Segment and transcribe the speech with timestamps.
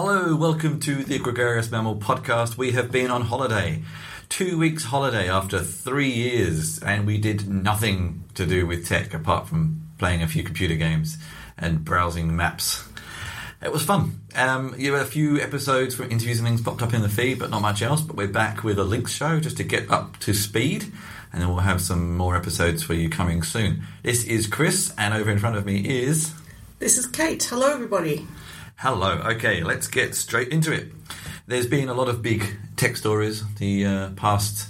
[0.00, 2.56] Hello, welcome to the Gregarious Mammal Podcast.
[2.56, 3.82] We have been on holiday.
[4.28, 9.48] Two weeks holiday after three years, and we did nothing to do with tech apart
[9.48, 11.18] from playing a few computer games
[11.58, 12.88] and browsing maps.
[13.60, 14.20] It was fun.
[14.36, 17.40] Um, you had a few episodes from interviews and things popped up in the feed,
[17.40, 18.00] but not much else.
[18.00, 20.84] But we're back with a links show just to get up to speed,
[21.32, 23.82] and then we'll have some more episodes for you coming soon.
[24.04, 26.34] This is Chris, and over in front of me is.
[26.78, 27.42] This is Kate.
[27.42, 28.28] Hello, everybody.
[28.80, 29.10] Hello.
[29.10, 30.92] Okay, let's get straight into it.
[31.48, 32.46] There's been a lot of big
[32.76, 34.68] tech stories the uh, past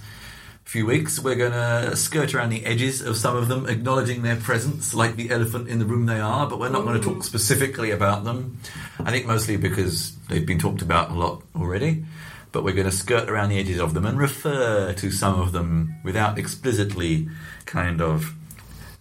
[0.65, 1.19] few weeks.
[1.19, 5.17] We're going to skirt around the edges of some of them, acknowledging their presence like
[5.17, 8.25] the elephant in the room they are, but we're not going to talk specifically about
[8.25, 8.59] them.
[8.99, 12.07] I think mostly because they've been talked about a lot already.
[12.51, 15.53] But we're going to skirt around the edges of them and refer to some of
[15.53, 17.29] them without explicitly
[17.67, 18.35] kind of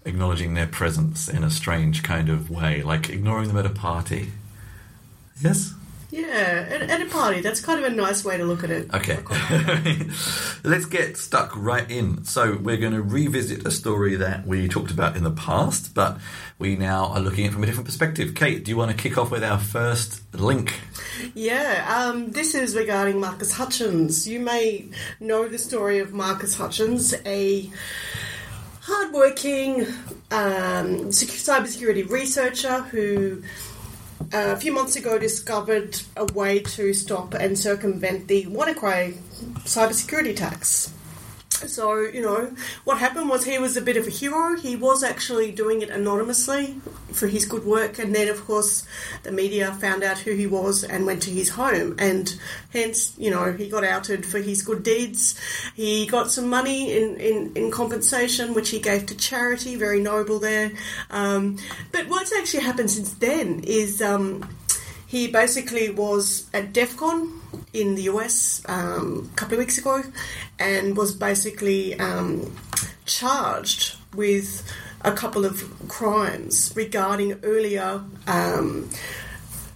[0.04, 4.32] acknowledging their presence in a strange kind of way, like ignoring them at a party.
[5.42, 5.74] Yes?
[6.10, 7.42] Yeah, at, at a party.
[7.42, 8.94] That's kind of a nice way to look at it.
[8.94, 9.18] Okay.
[10.64, 12.24] Let's get stuck right in.
[12.24, 16.18] So, we're going to revisit a story that we talked about in the past, but
[16.60, 18.36] we now are looking at it from a different perspective.
[18.36, 20.80] Kate, do you want to kick off with our first link?
[21.36, 24.28] Yeah, um, this is regarding Marcus Hutchins.
[24.28, 24.88] You may
[25.20, 27.70] know the story of Marcus Hutchins, a
[28.82, 29.86] hardworking
[30.32, 33.44] um, sec- cybersecurity researcher who
[34.34, 39.14] uh, a few months ago discovered a way to stop and circumvent the WannaCry
[39.64, 40.94] cybersecurity attacks.
[41.66, 44.56] So, you know, what happened was he was a bit of a hero.
[44.56, 46.80] He was actually doing it anonymously
[47.12, 48.86] for his good work, and then, of course,
[49.24, 52.40] the media found out who he was and went to his home, and
[52.72, 55.40] hence, you know, he got outed for his good deeds.
[55.76, 60.40] He got some money in, in, in compensation, which he gave to charity, very noble
[60.40, 60.72] there.
[61.10, 61.58] Um,
[61.92, 64.02] but what's actually happened since then is.
[64.02, 64.48] Um,
[65.08, 67.37] he basically was at DEF CON
[67.74, 70.04] in the US um, a couple of weeks ago
[70.60, 72.56] and was basically um,
[73.06, 74.70] charged with
[75.02, 78.02] a couple of crimes regarding earlier.
[78.28, 78.90] Um,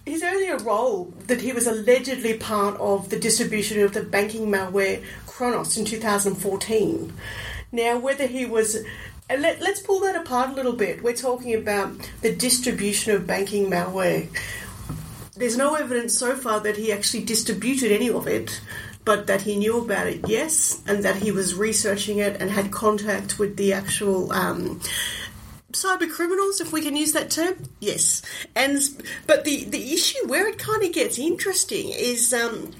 [0.04, 5.04] his earlier role that he was allegedly part of the distribution of the banking malware
[5.26, 7.12] Kronos in 2014.
[7.70, 8.84] Now, whether he was
[9.30, 11.02] and let, us pull that apart a little bit.
[11.02, 14.28] We're talking about the distribution of banking malware
[15.42, 18.60] there's no evidence so far that he actually distributed any of it,
[19.04, 22.70] but that he knew about it, yes, and that he was researching it and had
[22.70, 24.32] contact with the actual.
[24.32, 24.80] Um,
[25.72, 28.22] cyber criminals, if we can use that term, yes.
[28.54, 28.78] And
[29.26, 32.70] but the the issue where it kind of gets interesting is um,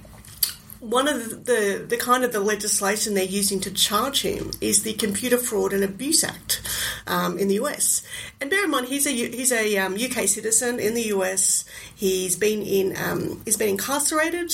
[0.83, 4.95] one of the, the, kind of the legislation they're using to charge him is the
[4.95, 6.61] Computer Fraud and Abuse Act
[7.07, 8.03] um, in the US.
[8.41, 11.65] And bear in mind, he's a he's a um, UK citizen in the US.
[11.95, 14.53] He's been in um, he's been incarcerated.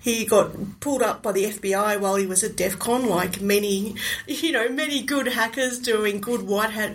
[0.00, 3.96] He got pulled up by the FBI while he was at DEF CON, like many,
[4.28, 6.94] you know, many good hackers doing good white hat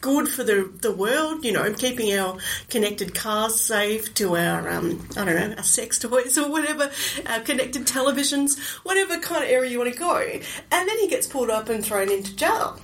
[0.00, 5.06] good for the, the world, you know, keeping our connected cars safe to our, um,
[5.16, 6.90] I don't know, our sex toys or whatever,
[7.26, 10.16] our connected televisions, whatever kind of area you want to go.
[10.18, 12.78] And then he gets pulled up and thrown into jail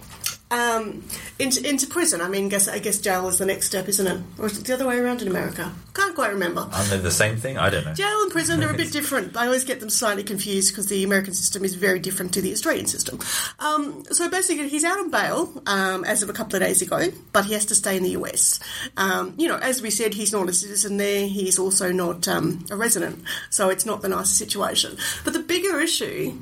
[0.53, 1.03] um,
[1.39, 2.21] into, into prison.
[2.21, 4.23] I mean, guess I guess jail is the next step, isn't it?
[4.39, 5.73] Or is it the other way around in America?
[5.95, 6.69] Can't quite remember.
[6.73, 7.59] Aren't they the same thing?
[7.59, 7.95] I don't know.
[7.95, 9.37] Jail and prison are a bit different.
[9.37, 12.53] I always get them slightly confused because the American system is very different to the
[12.53, 13.19] Australian system.
[13.59, 17.09] Um, so basically, he's out on bail um, as of a couple of days ago,
[17.33, 18.61] but he has to stay in the US.
[18.97, 21.27] Um, you know, as we said, he's not a citizen there.
[21.27, 24.99] He's also not um, a resident, so it's not the nicest situation.
[25.25, 26.37] But the bigger issue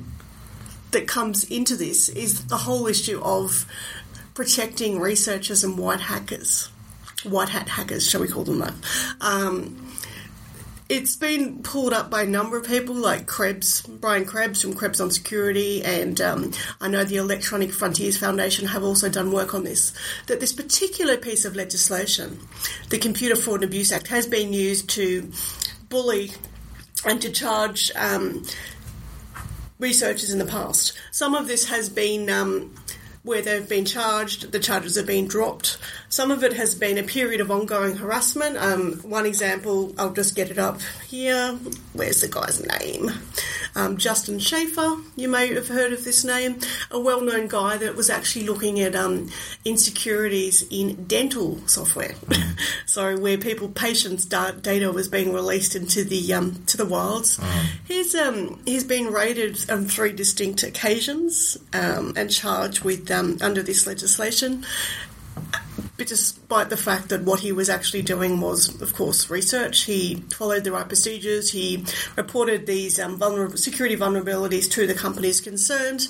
[0.91, 3.65] that comes into this is the whole issue of
[4.33, 6.67] protecting researchers and white hackers,
[7.23, 8.73] white hat hackers, shall we call them that?
[9.19, 9.91] Um,
[10.91, 14.99] it's been pulled up by a number of people, like Krebs, Brian Krebs from Krebs
[14.99, 19.63] on Security, and um, I know the Electronic Frontiers Foundation have also done work on
[19.63, 19.93] this.
[20.27, 22.39] That this particular piece of legislation,
[22.89, 25.31] the Computer Fraud and Abuse Act, has been used to
[25.87, 26.31] bully
[27.05, 28.43] and to charge um,
[29.79, 30.91] researchers in the past.
[31.11, 32.75] Some of this has been um,
[33.23, 35.77] where they've been charged, the charges have been dropped.
[36.11, 38.57] Some of it has been a period of ongoing harassment.
[38.57, 41.57] Um, one example, I'll just get it up here.
[41.93, 43.11] Where's the guy's name?
[43.75, 46.59] Um, Justin Shafer, you may have heard of this name,
[46.91, 49.29] a well known guy that was actually looking at um,
[49.63, 52.15] insecurities in dental software.
[52.85, 57.37] so, where people, patients' data was being released into the um, to the wilds.
[57.37, 57.65] Mm.
[57.87, 63.63] He's, um, he's been raided on three distinct occasions um, and charged with um, under
[63.63, 64.65] this legislation
[65.97, 69.83] despite the fact that what he was actually doing was, of course, research.
[69.83, 71.51] He followed the right procedures.
[71.51, 71.85] He
[72.15, 76.07] reported these um, vulner- security vulnerabilities to the companies concerned.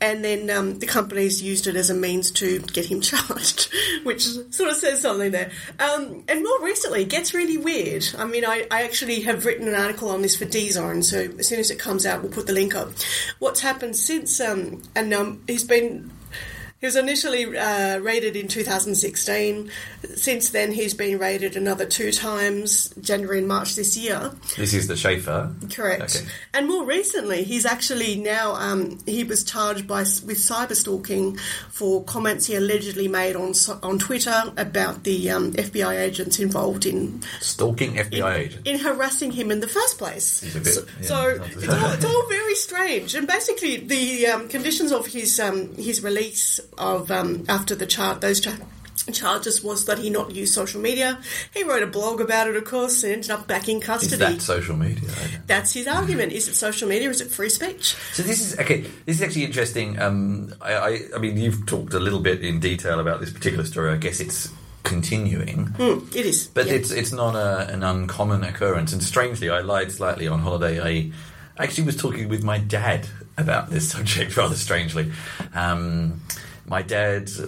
[0.00, 3.72] And then um, the companies used it as a means to get him charged,
[4.02, 5.50] which sort of says something there.
[5.78, 8.06] Um, and more recently, it gets really weird.
[8.18, 11.48] I mean, I, I actually have written an article on this for DZone, so as
[11.48, 12.90] soon as it comes out, we'll put the link up.
[13.38, 16.10] What's happened since, um, and um, he's been
[16.84, 19.70] he was initially uh, rated in 2016.
[20.16, 24.32] Since then, he's been rated another two times, January and March this year.
[24.58, 25.54] This is the Shafer.
[25.72, 26.16] Correct.
[26.16, 26.26] Okay.
[26.52, 31.38] And more recently, he's actually now um, he was charged by with cyber stalking
[31.70, 37.22] for comments he allegedly made on on Twitter about the um, FBI agents involved in
[37.40, 38.66] Stalking FBI agent.
[38.66, 40.42] in harassing him in the first place.
[40.52, 43.14] Bit- so yeah, so it's, all, it's all very strange.
[43.14, 48.20] And basically, the um, conditions of his um, his release of um, after the chart
[48.20, 48.56] those cha-
[49.12, 51.18] charges was that he not use social media.
[51.52, 54.14] He wrote a blog about it, of course, and ended up back in custody.
[54.14, 55.10] Is that social media?
[55.10, 55.38] I don't know.
[55.46, 56.32] That's his argument.
[56.32, 57.10] Is it social media?
[57.10, 57.96] Is it free speech?
[58.14, 58.80] So this is okay.
[59.04, 60.00] This is actually interesting.
[60.00, 63.64] Um, I, I, I mean, you've talked a little bit in detail about this particular
[63.66, 63.92] story.
[63.92, 64.50] I guess it's
[64.84, 66.46] continuing, Hmm, it is.
[66.48, 66.74] but yeah.
[66.74, 68.92] it's it's not a, an uncommon occurrence.
[68.92, 70.80] And strangely, I lied slightly on holiday.
[70.80, 71.10] I
[71.62, 73.06] actually was talking with my dad
[73.38, 74.36] about this subject.
[74.36, 75.10] Rather strangely,
[75.54, 76.20] um,
[76.66, 77.30] my dad.
[77.38, 77.46] uh,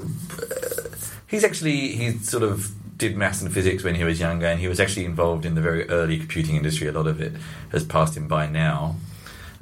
[1.26, 4.68] he's actually he sort of did maths and physics when he was younger, and he
[4.68, 6.86] was actually involved in the very early computing industry.
[6.88, 7.32] A lot of it
[7.72, 8.96] has passed him by now.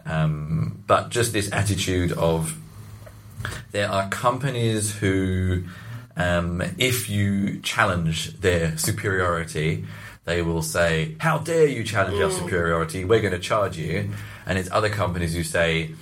[0.07, 2.59] Um, but just this attitude of
[3.73, 5.65] there are companies who,
[6.17, 9.85] um, if you challenge their superiority,
[10.25, 13.05] they will say, How dare you challenge our superiority?
[13.05, 14.11] We're going to charge you.
[14.47, 15.93] And it's other companies who say,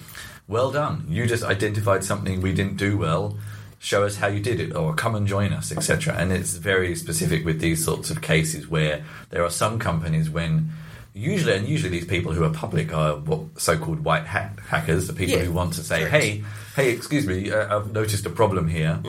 [0.49, 1.07] Well done.
[1.09, 3.39] You just identified something we didn't do well.
[3.79, 6.15] Show us how you did it, or come and join us, etc.
[6.15, 10.71] And it's very specific with these sorts of cases where there are some companies when
[11.15, 15.13] usually, and usually these people who are public are what so-called white hat hackers, the
[15.13, 16.15] people Yeah, who want to say, correct.
[16.15, 16.45] "Hey,
[16.77, 19.01] hey, excuse me, uh, I've noticed a problem here,"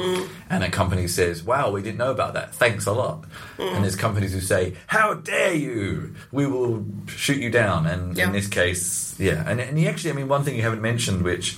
[0.49, 2.53] and a company says, "Wow, we didn't know about that.
[2.55, 3.25] Thanks a lot."
[3.59, 6.15] And there's companies who say, "How dare you?
[6.31, 8.27] We will shoot you down." And Yeah.
[8.27, 11.21] in this case, yeah, and and he actually, I mean, one thing you haven't mentioned,
[11.23, 11.57] which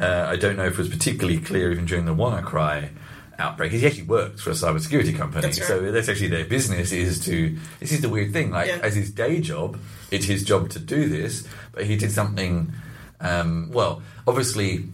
[0.00, 2.90] uh, I don't know if it was particularly clear even during the WannaCry
[3.38, 5.42] outbreak, is he actually works for a cybersecurity company.
[5.42, 5.68] That's right.
[5.68, 7.56] So that's actually their business is to.
[7.80, 8.50] This is the weird thing.
[8.50, 8.78] Like Yeah.
[8.82, 9.78] as his day job,
[10.10, 12.72] it's his job to do this, but he did something.
[13.20, 14.84] Um, well, obviously,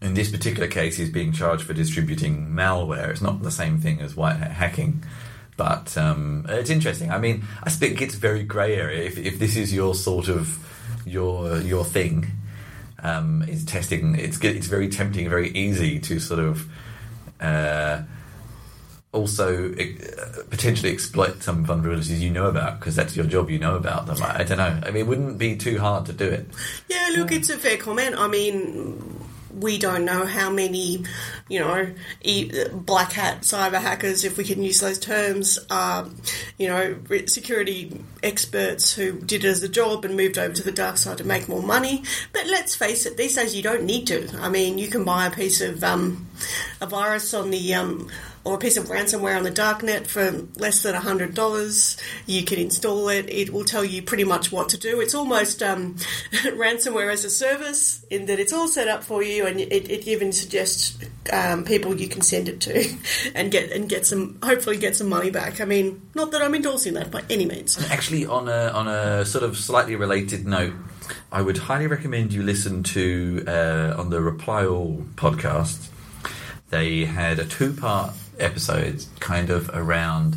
[0.00, 3.08] in this particular case, he's being charged for distributing malware.
[3.08, 5.04] It's not the same thing as white hat hacking.
[5.56, 7.10] But um, it's interesting.
[7.10, 9.02] I mean, I think it's very grey area.
[9.02, 10.64] If, if this is your sort of
[11.04, 12.26] your your thing,
[13.02, 14.14] um, is testing.
[14.14, 16.68] It's it's very tempting, very easy to sort of
[17.40, 18.02] uh,
[19.12, 19.72] also
[20.50, 23.50] potentially exploit some vulnerabilities you know about because that's your job.
[23.50, 24.22] You know about them.
[24.22, 24.80] I, I don't know.
[24.84, 26.46] I mean, it wouldn't be too hard to do it.
[26.88, 28.14] Yeah, look, it's a fair comment.
[28.16, 29.17] I mean,
[29.60, 31.04] we don't know how many,
[31.48, 31.92] you know,
[32.72, 36.08] black hat cyber hackers, if we can use those terms, are,
[36.58, 36.96] you know,
[37.26, 41.18] security experts who did it as a job and moved over to the dark side
[41.18, 42.02] to make more money.
[42.32, 44.28] But let's face it, these days you don't need to.
[44.40, 46.26] I mean, you can buy a piece of um,
[46.80, 48.08] a virus on the um,
[48.44, 51.96] or a piece of ransomware on the darknet for less than hundred dollars.
[52.26, 55.00] You can install it; it will tell you pretty much what to do.
[55.00, 55.94] It's almost um,
[56.32, 60.06] ransomware as a service in that it's all set up for you, and it, it
[60.08, 60.98] even suggests
[61.32, 62.96] um, people you can send it to
[63.34, 65.60] and get and get some hopefully get some money back.
[65.60, 67.78] I mean, not that I'm endorsing that by any means.
[67.90, 70.74] Actually, on a on a sort of slightly related note,
[71.30, 75.88] I would highly recommend you listen to uh, on the Reply All podcast.
[76.70, 80.36] They had a two part episode, kind of around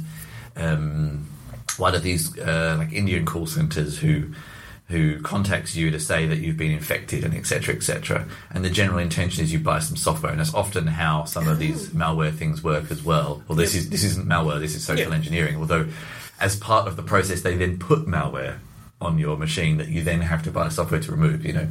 [0.55, 1.27] um,
[1.77, 4.33] one of these uh, like Indian call centers who
[4.89, 8.99] who contacts you to say that you've been infected and etc etc and the general
[8.99, 10.31] intention is you buy some software.
[10.33, 13.41] And that's often how some of these malware things work as well.
[13.47, 14.59] Well this is this isn't malware.
[14.59, 15.15] This is social Yeah.
[15.15, 15.55] engineering.
[15.55, 15.87] Although
[16.41, 18.57] as part of the process they then put malware
[18.99, 21.67] on your machine that you then have to buy software to remove you know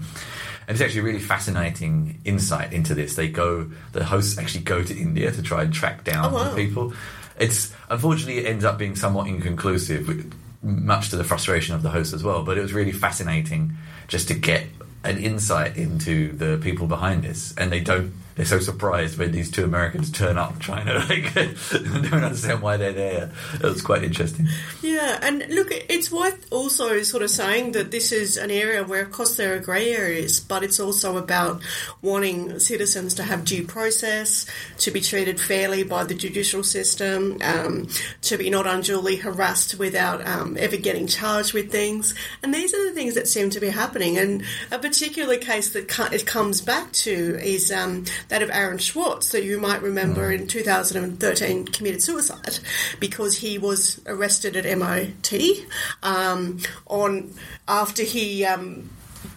[0.68, 3.16] and it's actually a really fascinating insight into this.
[3.16, 6.50] They go the hosts actually go to india to try and track down Oh, wow.
[6.50, 6.92] the people.
[7.38, 12.12] It's unfortunately it ends up being somewhat inconclusive much to the frustration of the host
[12.12, 12.42] as well.
[12.44, 13.72] But it was really fascinating
[14.08, 14.66] just to get
[15.04, 17.54] an insight into the people behind this.
[17.56, 20.70] And they don't they're so surprised when these two Americans turn up to
[21.08, 24.46] like don't understand why they're there it was quite interesting
[24.82, 28.84] Yeah, and look, it's worth also also sort of saying that this is an area
[28.84, 31.60] where, of course, there are grey areas, but it's also about
[32.00, 34.46] wanting citizens to have due process,
[34.78, 37.88] to be treated fairly by the judicial system, um,
[38.22, 42.14] to be not unduly harassed without um, ever getting charged with things.
[42.42, 44.16] And these are the things that seem to be happening.
[44.16, 49.30] And a particular case that it comes back to is um, that of Aaron Swartz,
[49.30, 52.60] that you might remember in 2013 committed suicide
[52.98, 55.66] because he was arrested at MIT
[56.02, 57.34] um, on
[57.68, 58.44] after he.
[58.44, 58.90] Um,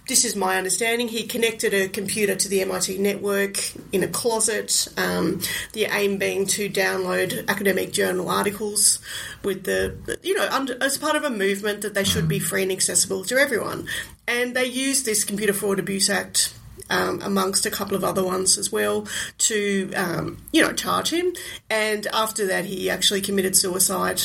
[0.08, 1.08] this is my understanding.
[1.08, 3.58] He connected a computer to the MIT network
[3.94, 4.90] in a closet.
[4.98, 5.40] Um,
[5.72, 9.00] the aim being to download academic journal articles
[9.44, 12.64] with the, you know, under, as part of a movement that they should be free
[12.64, 13.88] and accessible to everyone.
[14.28, 16.54] And they used this Computer Fraud Abuse Act
[16.90, 19.08] um, amongst a couple of other ones as well,
[19.40, 21.34] to um, you know charge him.
[21.70, 24.24] And after that, he actually committed suicide.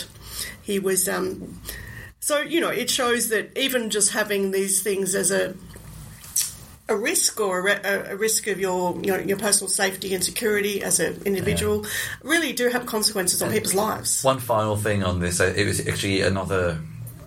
[0.63, 1.61] He was um,
[2.21, 5.55] so you know it shows that even just having these things as a
[6.89, 10.83] a risk or a, a, risk of your you know, your personal safety and security
[10.83, 11.91] as an individual yeah.
[12.23, 14.25] really do have consequences on people's lives.
[14.25, 16.81] One final thing on this, uh, it was actually another.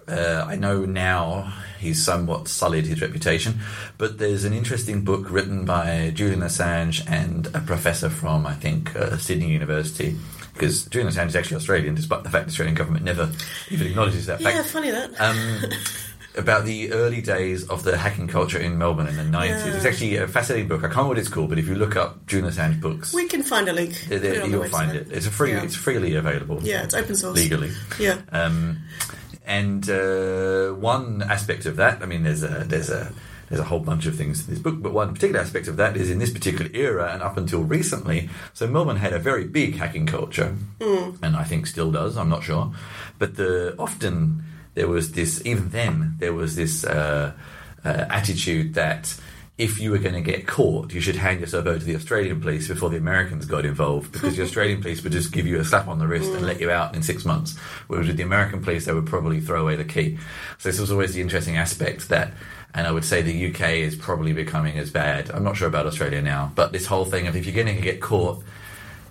[0.08, 3.60] Uh, I know now he's somewhat sullied his reputation.
[3.98, 8.96] But there's an interesting book written by Julian Assange and a professor from, I think,
[8.96, 10.16] uh, Sydney University.
[10.54, 13.32] Because Julian Assange is actually Australian, despite the fact the Australian government never
[13.70, 14.56] even acknowledges that fact.
[14.56, 15.12] Yeah, funny that.
[15.20, 15.72] Um,
[16.38, 19.50] about the early days of the hacking culture in Melbourne in the 90s.
[19.50, 19.76] Yeah.
[19.76, 20.80] It's actually a fascinating book.
[20.80, 23.14] I can't remember what it's called, but if you look up Julian Assange books...
[23.14, 24.00] We can find a link.
[24.08, 25.12] There, you'll find it.
[25.12, 25.64] It's, a free, yeah.
[25.64, 26.62] it's freely available.
[26.64, 27.36] Yeah, it's open source.
[27.36, 27.72] Legally.
[28.00, 28.22] Yeah.
[28.32, 28.80] Um,
[29.46, 33.12] and uh, one aspect of that, I mean, there's a there's a
[33.50, 35.98] there's a whole bunch of things in this book, but one particular aspect of that
[35.98, 38.30] is in this particular era and up until recently.
[38.54, 41.18] So Melbourne had a very big hacking culture, mm.
[41.22, 42.18] and I think still does.
[42.18, 42.72] I'm not sure,
[43.20, 44.44] but the often
[44.74, 45.46] there was this.
[45.46, 47.34] Even then, there was this uh,
[47.84, 49.20] uh, attitude that
[49.62, 52.42] if you were going to get caught, you should hand yourself over to the Australian
[52.42, 55.64] police before the Americans got involved, because the Australian police would just give you a
[55.64, 57.56] slap on the wrist and let you out in six months.
[57.86, 60.18] Whereas with the American police, they would probably throw away the key.
[60.58, 62.34] So this was always the interesting aspect that,
[62.74, 65.30] and I would say the UK is probably becoming as bad.
[65.30, 67.84] I'm not sure about Australia now, but this whole thing of if you're going to
[67.84, 68.44] get caught,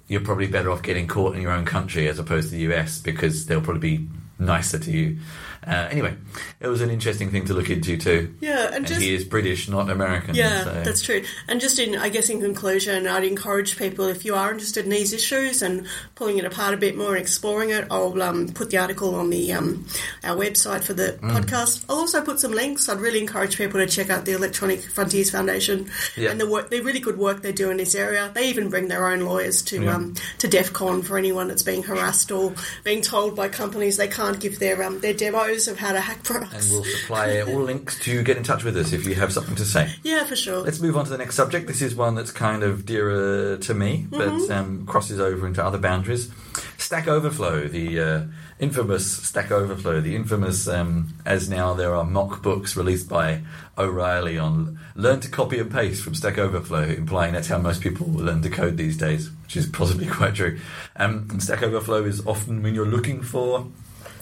[0.09, 3.01] you're probably better off getting caught in your own country as opposed to the US
[3.01, 4.09] because they'll probably be
[4.41, 5.19] nicer to you.
[5.71, 6.17] Uh, anyway,
[6.59, 8.35] it was an interesting thing to look into too.
[8.41, 10.35] Yeah, and, and just, he is British, not American.
[10.35, 10.83] Yeah, so.
[10.83, 11.23] that's true.
[11.49, 14.91] And just in, I guess, in conclusion, I'd encourage people if you are interested in
[14.91, 17.87] these issues and pulling it apart a bit more and exploring it.
[17.91, 19.87] I'll um, put the article on the um,
[20.25, 21.31] our website for the mm.
[21.31, 21.85] podcast.
[21.91, 22.89] I'll also put some links.
[22.89, 26.31] I'd really encourage people to check out the Electronic Frontiers Foundation yeah.
[26.31, 28.31] and the work, the really good work they do in this area.
[28.35, 29.95] They even bring their own lawyers to yeah.
[29.95, 34.09] um, to DEF CON for anyone that's being harassed or being told by companies they
[34.09, 36.71] can't give their um, their demos of how to hack products.
[36.71, 39.57] And we'll supply all links to get in touch with us if you have something
[39.57, 39.91] to say.
[40.03, 40.61] Yeah, for sure.
[40.61, 41.67] Let's move on to the next subject.
[41.67, 44.53] This is one that's kind of dearer to me, but mm-hmm.
[44.53, 46.31] um, crosses over into other boundaries.
[46.79, 48.23] Stack Overflow, the uh,
[48.59, 53.43] infamous Stack Overflow, the infamous, um, as now there are mock books released by
[53.79, 58.07] O'Reilly on learn to copy and paste from Stack Overflow, implying that's how most people
[58.07, 60.59] learn to code these days, which is possibly quite true.
[60.97, 63.67] Um, Stack Overflow is often when you're looking for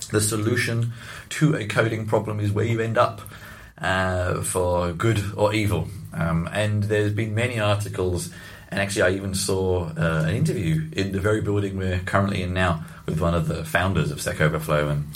[0.09, 0.93] the solution
[1.31, 3.21] to a coding problem is where you end up
[3.81, 5.89] uh, for good or evil.
[6.13, 8.31] Um, and there's been many articles,
[8.71, 12.53] and actually, I even saw uh, an interview in the very building we're currently in
[12.53, 14.89] now with one of the founders of Stack Overflow.
[14.89, 15.07] And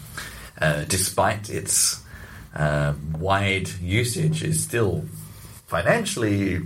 [0.58, 2.02] uh, despite its
[2.54, 5.04] uh, wide usage, is still
[5.66, 6.62] financially,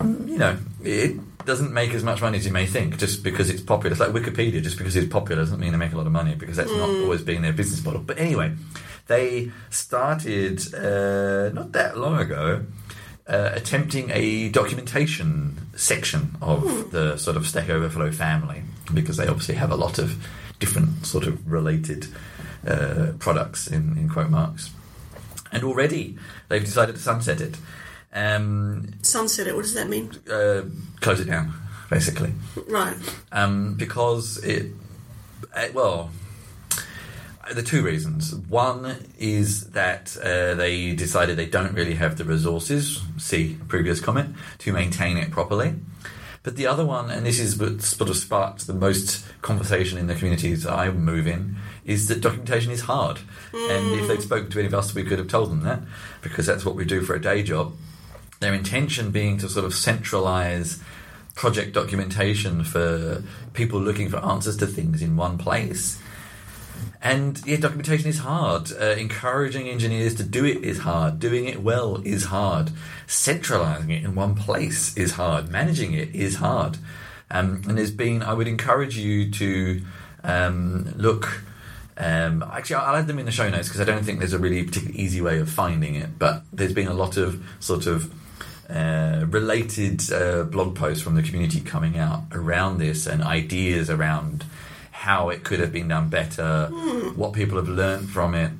[0.00, 1.16] um, you know, it
[1.48, 3.90] doesn't make as much money as you may think just because it's popular.
[3.92, 6.34] It's like Wikipedia, just because it's popular doesn't mean they make a lot of money
[6.34, 6.78] because that's mm.
[6.78, 8.02] not always been their business model.
[8.02, 8.52] But anyway,
[9.06, 12.66] they started uh, not that long ago.
[13.26, 16.90] Uh, attempting a documentation section of mm.
[16.92, 18.62] the sort of Stack Overflow family
[18.94, 20.26] because they obviously have a lot of
[20.58, 22.06] different sort of related
[22.66, 24.70] uh, products in, in quote marks.
[25.52, 26.16] And already
[26.48, 27.56] they've decided to sunset it.
[28.12, 29.54] Um, Sunset it.
[29.54, 30.10] What does that mean?
[30.30, 30.62] Uh,
[31.00, 31.52] close it down,
[31.90, 32.32] basically.
[32.68, 32.96] Right.
[33.32, 34.72] Um, because it,
[35.54, 36.10] uh, well,
[37.52, 38.34] the two reasons.
[38.34, 44.36] One is that uh, they decided they don't really have the resources, see previous comment,
[44.58, 45.74] to maintain it properly.
[46.42, 50.06] But the other one, and this is what sort of sparked the most conversation in
[50.06, 53.18] the communities I move in, is that documentation is hard.
[53.52, 53.70] Mm.
[53.70, 55.80] And if they'd spoken to any of us, we could have told them that,
[56.22, 57.74] because that's what we do for a day job
[58.40, 60.82] their intention being to sort of centralize
[61.34, 66.00] project documentation for people looking for answers to things in one place.
[67.00, 68.72] and yeah, documentation is hard.
[68.72, 71.18] Uh, encouraging engineers to do it is hard.
[71.20, 72.70] Doing it well is hard.
[73.06, 75.48] Centralizing it in one place is hard.
[75.48, 76.78] Managing it is hard.
[77.30, 79.82] Um, and there's been, I would encourage you to
[80.24, 81.42] um, look.
[81.96, 84.38] Um, actually, I'll add them in the show notes because I don't think there's a
[84.38, 86.18] really particularly easy way of finding it.
[86.18, 88.12] But there's been a lot of sort of
[88.68, 94.44] uh, related uh, blog posts from the community coming out around this and ideas around
[94.90, 96.66] how it could have been done better,
[97.14, 98.50] what people have learned from it,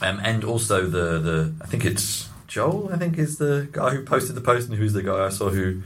[0.00, 2.90] um, and also the the I think it's Joel.
[2.92, 5.50] I think is the guy who posted the post, and who's the guy I saw
[5.50, 5.82] who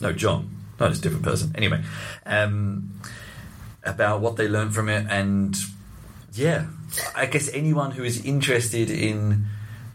[0.00, 0.50] no John.
[0.80, 1.52] No, it's a different person.
[1.56, 1.82] Anyway,
[2.24, 2.90] um,
[3.84, 5.56] about what they learned from it, and
[6.32, 6.66] yeah,
[7.14, 9.46] I guess anyone who is interested in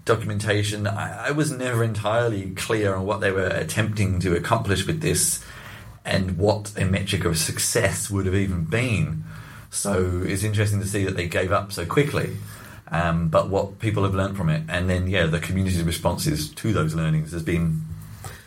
[0.06, 5.02] documentation, I, I was never entirely clear on what they were attempting to accomplish with
[5.02, 5.44] this
[6.06, 9.24] and what a metric of success would have even been.
[9.70, 12.38] So it's interesting to see that they gave up so quickly.
[12.92, 16.74] Um, but what people have learned from it, and then yeah, the community's responses to
[16.74, 17.82] those learnings has been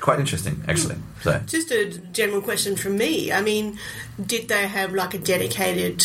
[0.01, 0.97] quite interesting, actually.
[1.23, 3.33] So Just a general question from me.
[3.33, 3.79] I mean,
[4.25, 6.05] did they have like a dedicated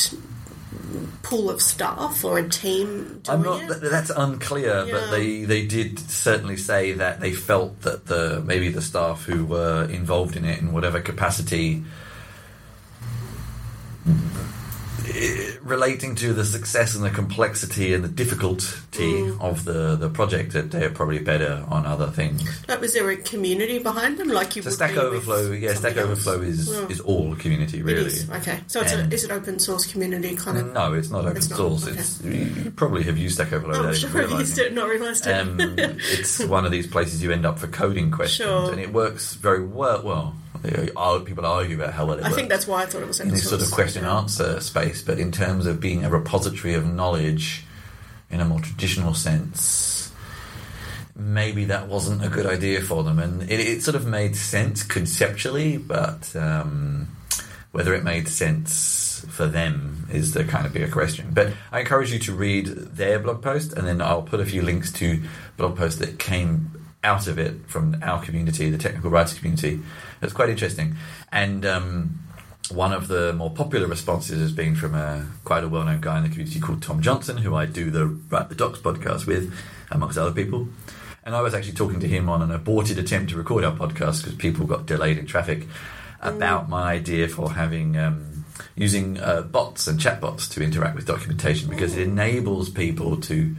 [1.24, 3.62] pool of staff or a team I'm not.
[3.62, 3.81] it?
[3.81, 4.91] That's unclear, Yeah.
[4.91, 9.45] but they they did certainly say that they felt that the maybe the staff who
[9.45, 11.83] were involved in it in whatever capacity.
[15.61, 19.39] Relating to the success and the complexity and the difficulty Mm.
[19.41, 22.43] of the, the project, that they're probably better on other things.
[22.67, 24.27] Like, was there a community behind them?
[24.27, 26.05] Like you So would Stack Overflow, yeah, Stack else?
[26.27, 26.87] Overflow is Yeah.
[26.89, 28.05] is all community really.
[28.07, 28.29] is.
[28.29, 30.73] Okay, so it's a, is it open source community kind of?
[30.73, 31.87] No, it's not open It's not, source.
[31.87, 31.97] okay.
[31.99, 33.87] It's you probably have used Stack Overflow.
[33.87, 35.31] I'm sure even I used it, not realised it.
[35.31, 38.71] Um, it's one of these places you end up for coding questions, Sure.
[38.71, 40.01] and it works very well.
[40.03, 43.07] Well, people argue about how well it I works think that's why I thought it
[43.07, 44.17] was in this sort of question Yeah.
[44.17, 45.01] answer space.
[45.01, 47.65] But in terms of being a repository of knowledge
[48.29, 50.11] in a more traditional sense,
[51.15, 54.83] maybe that wasn't a good idea for them, and it, it sort of made sense
[54.83, 57.07] conceptually, but um,
[57.71, 61.27] whether it made sense for them is the kind of bigger question.
[61.31, 64.61] But I encourage you to read their blog post, and then I'll put a few
[64.61, 65.21] links to
[65.57, 66.71] blog posts that came
[67.03, 69.81] out of it from our community, the technical writers community.
[70.22, 70.96] It's quite interesting,
[71.31, 71.66] and.
[71.66, 72.20] Um,
[72.70, 76.24] one of the more popular responses has been from a quite a well-known guy in
[76.24, 79.53] the community called Tom Johnson, who I do the Write the Docs podcast with,
[79.90, 80.70] amongst other people.
[81.24, 84.24] And I was actually talking to him on an aborted attempt to record our podcast
[84.24, 85.68] because people got delayed in traffic
[86.22, 91.70] about my idea for having um, using uh, bots and chatbots to interact with documentation
[91.70, 93.55] because it enables people to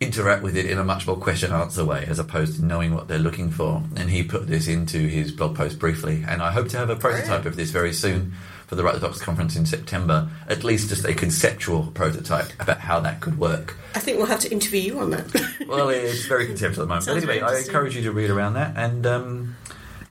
[0.00, 3.08] interact with it in a much more question answer way as opposed to knowing what
[3.08, 3.82] they're looking for.
[3.96, 6.22] And he put this into his blog post briefly.
[6.28, 8.34] And I hope to have a prototype of this very soon
[8.66, 12.78] for the Write the Docs conference in September, at least just a conceptual prototype about
[12.80, 13.76] how that could work.
[13.94, 15.26] I think we'll have to interview you on that.
[15.68, 17.04] Well, it's very conceptual at the moment.
[17.04, 19.56] Sounds but anyway, I encourage you to read around that and, um,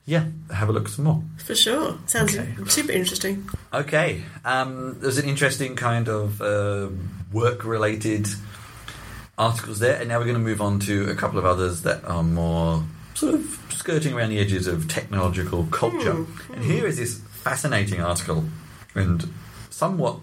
[0.04, 1.22] yeah, have a look some more.
[1.38, 1.98] For sure.
[2.06, 2.54] Sounds Okay.
[2.66, 3.48] super interesting.
[3.72, 6.88] Okay, um, there's an interesting kind of uh,
[7.32, 8.26] work-related
[9.38, 12.04] articles there, and now we're going to move on to a couple of others that
[12.04, 12.82] are more
[13.14, 16.12] sort of skirting around the edges of technological culture.
[16.14, 18.44] Hmm, And here is this fascinating article
[18.94, 19.28] and
[19.70, 20.16] somewhat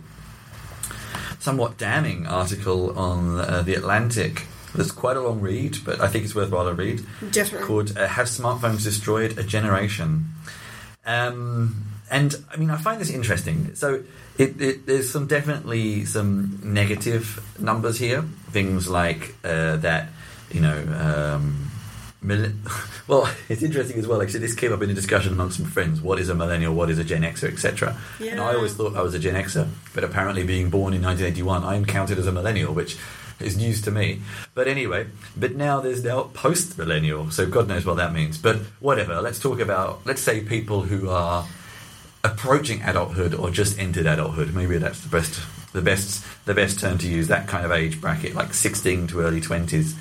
[1.39, 4.45] somewhat damning article on uh, the Atlantic.
[4.76, 7.67] That's quite a long read, but I think it's worthwhile to read Definitely.
[7.67, 10.30] called uh, "Have Smartphones Destroyed a Generation?"
[11.06, 13.76] Um, and I mean, I find this interesting.
[13.76, 14.04] So,
[14.38, 18.21] it, it, there's some definitely some negative numbers here.
[18.52, 20.10] Things like uh, that,
[20.52, 20.78] you know.
[21.36, 21.71] Um,
[22.23, 22.54] Mil-
[23.08, 24.21] well, it's interesting as well.
[24.21, 26.02] Actually, this came up in a discussion amongst some friends.
[26.02, 26.73] What is a millennial?
[26.73, 27.97] What is a Gen Xer, etc.
[28.21, 31.63] And I always thought I was a Gen Xer, but apparently, being born in 1981,
[31.63, 32.97] I'm counted as a millennial, which
[33.39, 34.21] is news to me.
[34.54, 38.38] But anyway, but now there's now post millennial, so God knows what that means.
[38.38, 39.21] But whatever.
[39.21, 40.06] Let's talk about.
[40.06, 41.45] Let's say people who are
[42.23, 44.53] approaching adulthood or just entered adulthood.
[44.53, 45.41] Maybe that's the best,
[45.73, 47.27] the best, the best term to use.
[47.27, 49.93] That kind of age bracket, like 16 to early 20s.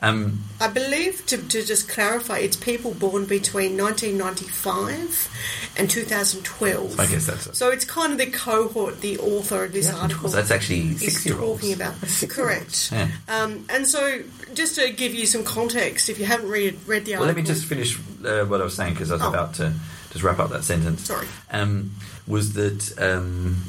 [0.00, 7.00] Um, I believe, to, to just clarify, it's people born between 1995 and 2012.
[7.00, 7.56] I guess that's it.
[7.56, 10.28] So it's kind of the cohort, the author of this Yeah, article.
[10.28, 11.60] that's actually is six-year-olds.
[11.62, 11.94] talking about.
[12.28, 12.90] Correct.
[12.92, 13.08] Yeah.
[13.28, 14.22] Um, and so,
[14.54, 17.36] just to give you some context, if you haven't read read the article, Well, let
[17.36, 19.28] me just finish uh, what I was saying because I was Oh.
[19.30, 19.72] about to
[20.10, 21.04] just wrap up that sentence.
[21.04, 21.26] Sorry.
[21.50, 21.92] Um,
[22.26, 23.64] was that um,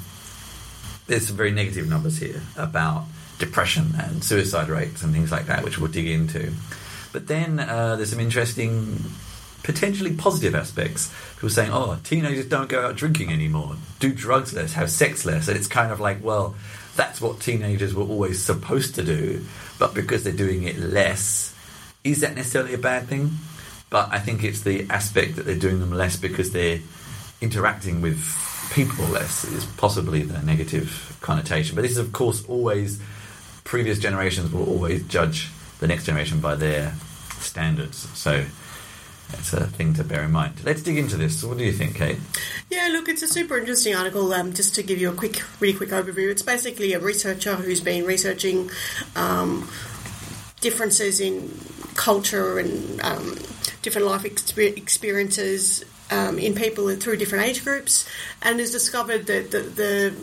[1.08, 3.06] there's some very negative numbers here about
[3.38, 6.52] depression and suicide rates and things like that, which we'll dig into.
[7.12, 9.04] But then uh, there's some interesting,
[9.64, 11.14] potentially positive aspects.
[11.36, 15.48] People saying, "Oh, teenagers don't go out drinking anymore, do drugs less, have sex less,"
[15.48, 16.56] and it's kind of like, well.
[16.96, 19.40] that's what teenagers were always supposed to do,
[19.80, 21.56] but because they're doing it less,
[22.04, 23.32] is that necessarily a bad thing?
[23.90, 26.80] But I think it's the aspect that they're doing them less because they're
[27.42, 28.20] interacting with
[28.74, 31.76] people less is possibly the negative connotation.
[31.76, 33.02] But this is, of course, always
[33.64, 35.50] previous generations will always judge
[35.80, 36.94] the next generation by their
[37.40, 37.98] standards.
[38.18, 38.46] So
[39.34, 40.56] it's a thing to bear in mind.
[40.64, 41.44] Let's dig into this.
[41.44, 42.18] What do you think, Kate?
[42.70, 44.34] Yeah, look, it's a super interesting article.
[44.34, 47.80] Um, just to give you a quick, really quick overview, it's basically a researcher who's
[47.80, 48.70] been researching
[49.16, 49.70] um,
[50.62, 51.50] differences in
[51.96, 53.36] culture and um,
[53.82, 58.08] different life exper- experiences um, in people through different age groups,
[58.42, 60.16] and has discovered that the, the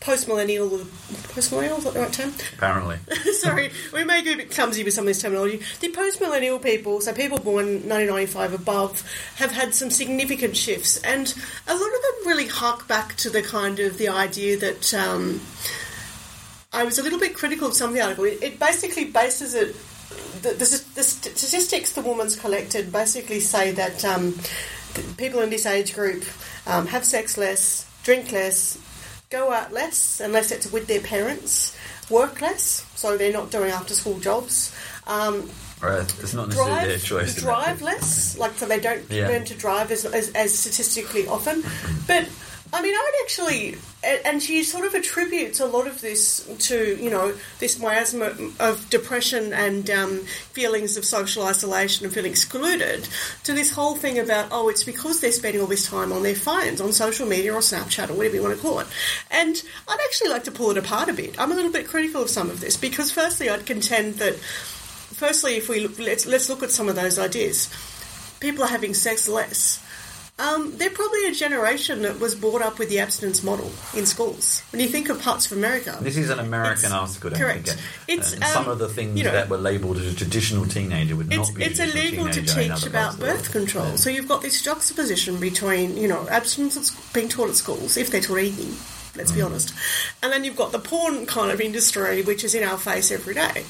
[0.00, 0.68] post millennial,
[1.34, 2.32] post millennial, is that the right term?
[2.54, 2.98] Apparently.
[3.32, 5.60] Sorry, we may be a bit clumsy with some of this terminology.
[5.80, 11.34] The post millennial people, so people born 1995 above, have had some significant shifts, and
[11.66, 14.94] a lot of them really hark back to the kind of the idea that.
[14.94, 15.40] Um,
[16.76, 18.24] I was a little bit critical of some of the article.
[18.24, 19.74] It, it basically bases it.
[20.42, 24.38] The, the, the statistics the woman's collected basically say that um,
[25.16, 26.24] people in this age group
[26.66, 28.78] um, have sex less, drink less,
[29.30, 31.76] go out less unless it's with their parents,
[32.10, 34.74] work less, so they're not doing after school jobs.
[35.06, 35.48] Um,
[35.80, 37.34] Right, it's not necessarily drive, their choice.
[37.34, 39.28] drive less, like so they don't Yeah.
[39.28, 41.62] learn to drive as, as, as statistically often.
[42.06, 42.28] But
[42.72, 43.76] I mean, I would actually,
[44.24, 48.90] and she sort of attributes a lot of this to you know this miasma of
[48.90, 53.08] depression and um, feelings of social isolation and feeling excluded
[53.44, 56.34] to this whole thing about oh, it's because they're spending all this time on their
[56.34, 58.88] phones, on social media or Snapchat or whatever you want to call it.
[59.30, 61.40] And I'd actually like to pull it apart a bit.
[61.40, 65.56] I'm a little bit critical of some of this because firstly, I'd contend that firstly,
[65.56, 67.70] if we look, let's let's look at some of those ideas.
[68.40, 69.82] People are having sex less.
[70.38, 74.62] Um, they're probably a generation that was brought up with the abstinence model in schools.
[74.70, 77.70] When you think of parts of America, This is an American article, don't correct.
[77.70, 77.82] forget.
[78.06, 80.66] It's, and some um, of the things you know- that were labelled as a traditional
[80.66, 83.36] teenager would not be it's illegal to teach about parts of the world.
[83.38, 83.86] birth control.
[83.86, 83.96] Yeah.
[83.96, 88.10] So you've got this juxtaposition between, you know, abstinence that's being taught at schools, if
[88.10, 88.76] they're taught anything,
[89.16, 89.36] let's Mm.
[89.36, 89.72] be honest.
[90.22, 93.32] And then you've got the porn kind of industry, which is in our face every
[93.32, 93.64] day.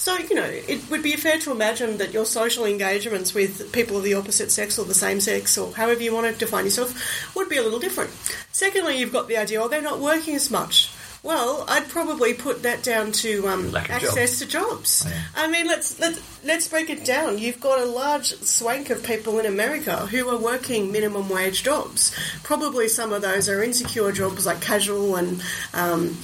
[0.00, 3.98] So, you know, it would be fair to imagine that your social engagements with people
[3.98, 7.36] of the opposite sex or the same sex or however you want to define yourself
[7.36, 8.10] would be a little different.
[8.50, 10.90] Secondly, you've got the idea, oh, they're not working as much.
[11.22, 15.04] Well, I'd probably put that down to um, access to jobs.
[15.06, 15.22] Oh, yeah.
[15.36, 17.38] I mean, let's let's let's break it down.
[17.38, 22.16] You've got a large swank of people in America who are working minimum wage jobs.
[22.42, 25.42] Probably some of those are insecure jobs like casual and
[25.74, 26.16] um,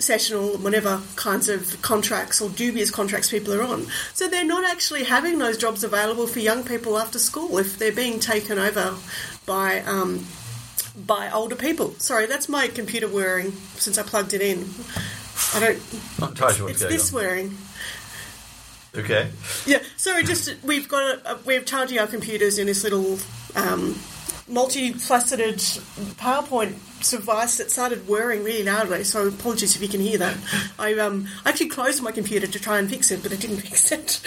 [0.00, 3.86] sessional, whatever kinds of contracts or dubious contracts people are on.
[4.14, 7.92] So they're not actually having those jobs available for young people after school if they're
[7.92, 8.96] being taken over
[9.46, 9.82] by.
[9.82, 10.26] Um,
[11.06, 11.94] by older people.
[11.98, 14.68] Sorry, that's my computer whirring since I plugged it in.
[15.54, 15.82] I don't.
[16.20, 17.56] Entirely sure what's It's this whirring.
[18.96, 19.30] Okay.
[19.66, 23.18] Yeah, sorry, just we've got a, a, we're charging our computers in this little
[23.54, 23.96] um,
[24.48, 25.58] multi-faceted
[26.18, 29.04] PowerPoint device that started whirring really loudly.
[29.04, 30.36] So apologies if you can hear that.
[30.78, 33.56] I um I actually closed my computer to try and fix it, but it didn't
[33.68, 34.20] fix it.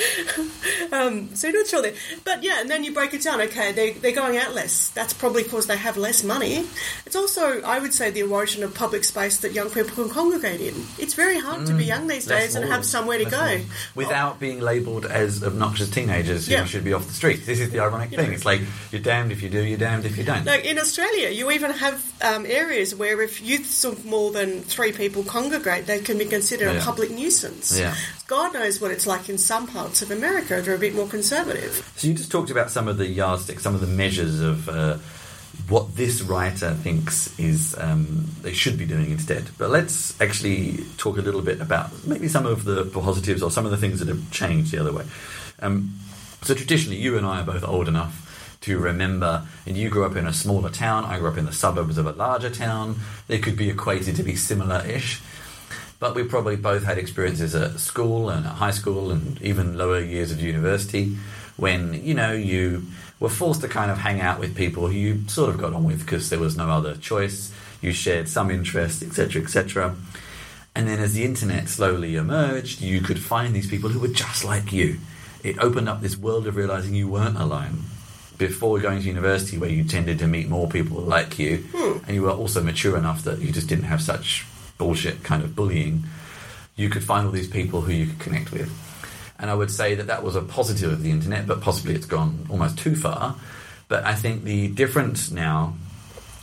[0.92, 3.42] um, so not sure there, but yeah, and then you break it down.
[3.42, 4.90] Okay, they they're going out less.
[4.90, 6.66] That's probably because they have less money.
[7.06, 10.62] It's also I would say the erosion of public space that young people can congregate
[10.62, 10.86] in.
[10.98, 13.60] It's very hard to be young these days and have somewhere to go.
[13.96, 16.66] Without being labelled as obnoxious teenagers who Yeah.
[16.66, 17.46] should be off the streets.
[17.46, 18.34] This is the ironic You thing.
[18.34, 20.46] It's like you're damned if you do, you're damned if you don't.
[20.46, 22.63] Like in Australia, you even have um, areas
[22.96, 27.12] where if youths of more than three people congregate, they can be considered a public
[27.12, 27.78] nuisance.
[27.78, 27.96] Yeah.
[28.28, 30.62] God knows what it's like in some parts of America.
[30.62, 31.92] They're a bit more conservative.
[31.96, 34.98] So you just talked about some of the yardsticks, some of the measures of uh,
[35.70, 39.50] what this writer thinks is um, they should be doing instead.
[39.58, 43.66] But let's actually talk a little bit about maybe some of the positives or some
[43.66, 45.06] of the things that have changed the other way.
[45.60, 45.94] Um,
[46.42, 48.23] so traditionally, you and I are both old enough
[48.64, 51.54] to remember, and you grew up in a smaller town, I grew up in the
[51.54, 53.00] suburbs of a larger town.
[53.28, 55.22] They could be equated to be similar-ish.
[56.00, 60.00] But we probably both had experiences at school and at high school and even lower
[60.00, 61.16] years of university
[61.56, 62.84] when, you know, you
[63.20, 65.84] were forced to kind of hang out with people who you sort of got on
[65.84, 67.54] with because there was no other choice.
[67.82, 69.96] You shared some interests, etc., etc.
[70.76, 74.44] And then as the internet slowly emerged, you could find these people who were just
[74.44, 75.00] like you.
[75.44, 77.84] It opened up this world of realizing you weren't alone.
[78.38, 82.00] Before going to university, where you tended to meet more people like you, hmm.
[82.06, 84.46] and you were also mature enough that you just didn't have such
[84.78, 86.04] bullshit kind of bullying,
[86.76, 88.72] you could find all these people who you could connect with.
[89.40, 92.06] And I would say that that was a positive of the internet, but possibly it's
[92.06, 93.36] gone almost too far.
[93.88, 95.76] But I think the difference now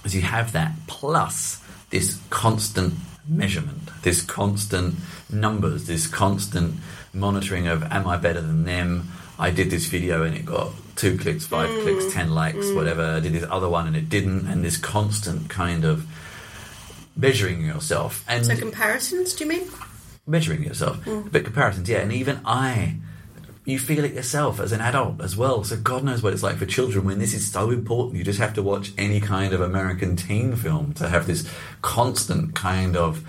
[0.04, 2.94] is you have that plus this constant
[3.28, 3.78] measurement.
[4.02, 4.94] this constant
[5.30, 6.74] numbers, this constant
[7.12, 9.08] monitoring of am I better than them?
[9.38, 11.82] I did this video and it got two clicks, five Mm.
[11.82, 13.02] clicks, ten likes, whatever.
[13.16, 16.06] I did this other one and it didn't, and this constant kind of
[17.16, 19.68] measuring yourself and So comparisons, do you mean?
[20.26, 20.98] measuring yourself,
[21.32, 21.98] but comparisons, yeah.
[21.98, 22.96] And even I,
[23.64, 25.64] you feel it yourself as an adult as well.
[25.64, 28.16] So God knows what it's like for children when this is so important.
[28.16, 31.48] You just have to watch any kind of American teen film to have this
[31.82, 33.24] constant kind of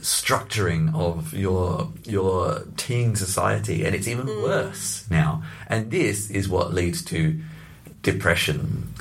[0.00, 5.42] structuring of your your teen society, and it's even worse now.
[5.68, 7.40] And this is what leads to
[8.02, 8.92] depression,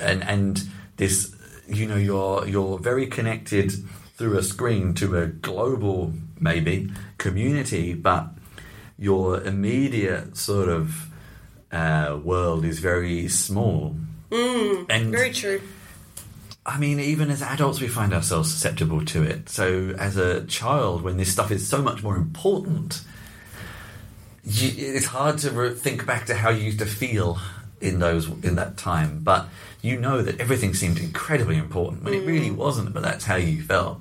[0.00, 0.62] and and
[0.96, 1.34] this
[1.68, 3.72] you know you're you're very connected
[4.16, 8.28] through a screen to a global maybe community, but
[8.98, 11.10] your immediate sort of
[11.70, 13.96] uh, world is very small.
[14.30, 15.60] Mm, and Very true.
[16.66, 19.48] I mean, even as adults, we find ourselves susceptible to it.
[19.48, 23.04] So, as a child, when this stuff is so much more important,
[24.44, 27.38] you, it's hard to re- think back to how you used to feel
[27.80, 29.20] in those in that time.
[29.22, 29.46] But
[29.80, 32.92] you know that everything seemed incredibly important when it really wasn't.
[32.92, 34.00] But that's how you felt.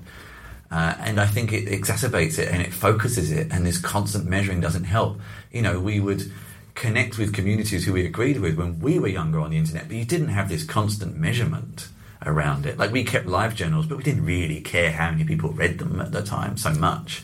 [0.71, 4.60] Uh, and I think it exacerbates it and it focuses it, and this constant measuring
[4.60, 5.19] doesn't help.
[5.51, 6.32] You know, we would
[6.73, 9.95] connect with communities who we agreed with when we were younger on the internet, but
[9.95, 11.89] you didn't have this constant measurement
[12.25, 12.77] around it.
[12.77, 15.99] Like we kept live journals, but we didn't really care how many people read them
[16.01, 17.23] at the time so much.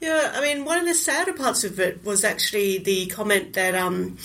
[0.00, 3.74] Yeah, I mean, one of the sadder parts of it was actually the comment that
[3.74, 4.18] um,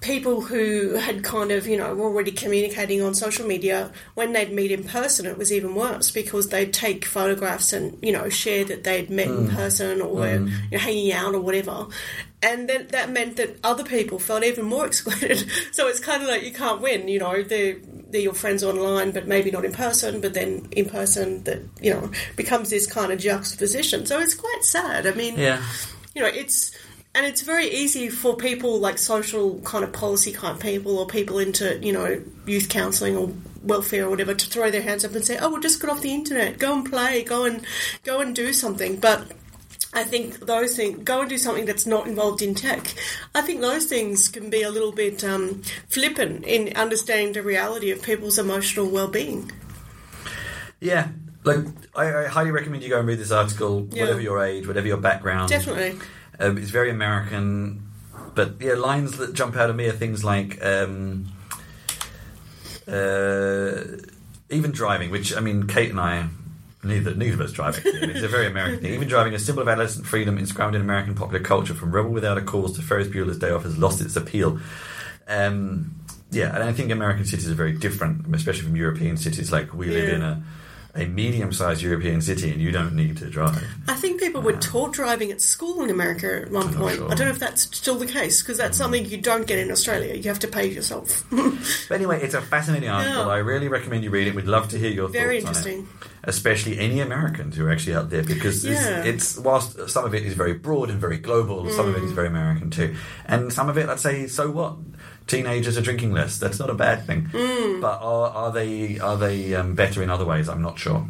[0.00, 4.52] people who had kind of, you know, were already communicating on social media, when they'd
[4.52, 8.64] meet in person, it was even worse because they'd take photographs and, you know, share
[8.64, 9.54] that they'd met in mm.
[9.54, 10.48] person or were mm.
[10.48, 11.86] you know, hanging out or whatever.
[12.42, 15.46] And then that meant that other people felt even more excluded.
[15.72, 17.76] so it's kind of like you can't win, you know, they're,
[18.08, 21.92] they're your friends online, but maybe not in person, but then in person that, you
[21.92, 24.06] know, becomes this kind of juxtaposition.
[24.06, 25.06] So it's quite sad.
[25.06, 25.62] I mean, Yeah.
[26.14, 26.72] you know, it's
[27.14, 31.06] and it's very easy for people like social kind of policy kind of people or
[31.06, 35.14] people into you know youth counselling or welfare or whatever to throw their hands up
[35.14, 37.64] and say, "Oh, well, just get off the internet, go and play, go and
[38.04, 39.32] go and do something." But
[39.92, 42.94] I think those things, go and do something that's not involved in tech.
[43.34, 47.90] I think those things can be a little bit um, flippant in understanding the reality
[47.90, 49.50] of people's emotional well-being.
[50.78, 51.08] Yeah.
[51.42, 51.58] Like,
[51.96, 54.02] I, I highly recommend you go and read this article, Yeah.
[54.02, 55.48] whatever your age, whatever your background.
[55.48, 55.98] Definitely.
[56.40, 57.86] Um, it's very American,
[58.34, 61.30] but yeah, lines that jump out at me are things like um,
[62.88, 63.82] uh,
[64.48, 66.28] even driving, which I mean, Kate and I.
[66.82, 67.76] Neither, neither of us drive.
[67.76, 68.14] Actually.
[68.14, 68.94] It's a very American thing.
[68.94, 72.38] Even driving, a symbol of adolescent freedom inscribed in American popular culture, from Rebel Without
[72.38, 74.58] a Cause to Ferris Bueller's Day Off, has lost its appeal.
[75.28, 75.94] Um,
[76.30, 79.52] yeah, and I think American cities are very different, especially from European cities.
[79.52, 80.42] Like we live in a,
[80.94, 83.64] a medium-sized European city, and you don't need to drive.
[83.86, 86.96] I think people were taught driving at school in America at one I'm not point.
[86.96, 87.10] sure.
[87.10, 89.70] I don't know if that's still the case because that's something you don't get in
[89.70, 90.14] Australia.
[90.14, 91.24] You have to pay yourself.
[91.88, 93.30] But anyway, it's a fascinating article.
[93.30, 94.34] I really recommend you read it.
[94.34, 95.72] We'd love to hear your Very thoughts interesting.
[95.72, 96.18] it, Very interesting.
[96.24, 99.04] especially any Americans who are actually out there, because it's, Yeah.
[99.04, 102.14] it's whilst some of it is very broad and very global, some of it Mm.
[102.14, 102.94] very American too,
[103.26, 104.76] and some of it, let's say, so what?
[105.30, 106.38] Teenagers are drinking less.
[106.38, 107.26] That's not a bad thing.
[107.26, 107.80] Mm.
[107.80, 110.48] But are, are they are they um, better in other ways?
[110.48, 111.06] I'm not sure.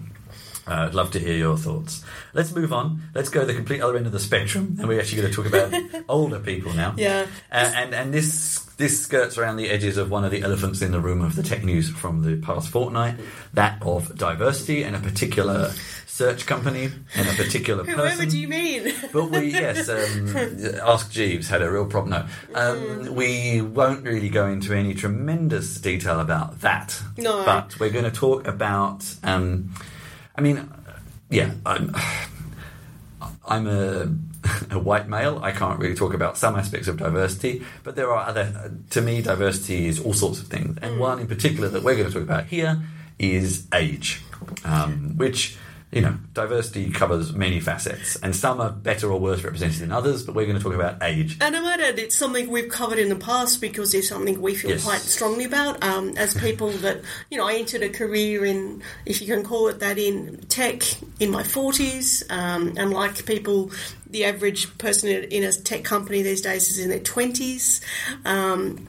[0.68, 2.04] Uh, I'd love to hear your thoughts.
[2.34, 3.02] Let's move on.
[3.14, 5.46] Let's go the complete other end of the spectrum, and we're actually going to talk
[5.46, 6.94] about older people now.
[6.98, 7.26] Yeah.
[7.50, 10.92] Uh, and and this this skirts around the edges of one of the elephants in
[10.92, 13.14] the room of the tech news from the past fortnight,
[13.54, 15.72] that of diversity and a particular
[16.10, 18.00] search company and a particular person.
[18.00, 18.92] Whoever do you mean?
[19.12, 22.26] But we, yes, um, Ask Jeeves had a real problem.
[22.52, 27.00] No, um, we won't really go into any tremendous detail about that.
[27.16, 27.44] No.
[27.44, 29.14] But we're going to talk about.
[29.22, 29.72] Um,
[30.36, 30.68] I mean,
[31.30, 31.94] yeah, I'm.
[33.46, 34.08] I'm a,
[34.70, 35.40] a white male.
[35.42, 38.72] I can't really talk about some aspects of diversity, but there are other.
[38.90, 42.08] To me, diversity is all sorts of things, and one in particular that we're going
[42.08, 42.82] to talk about here
[43.18, 44.22] is age,
[44.64, 45.56] um, which
[45.92, 50.22] you know, diversity covers many facets, and some are better or worse represented than others.
[50.22, 51.36] But we're going to talk about age.
[51.40, 54.54] And I might add, it's something we've covered in the past because it's something we
[54.54, 54.84] feel Yes.
[54.84, 55.82] quite strongly about.
[55.82, 57.00] Um, as people that,
[57.30, 60.82] you know, I entered a career in, if you can call it that, in tech
[61.18, 62.22] in my 40s.
[62.30, 63.72] Um, and like people,
[64.08, 67.80] the average person in a tech company these days is in their 20s.
[68.24, 68.86] Um,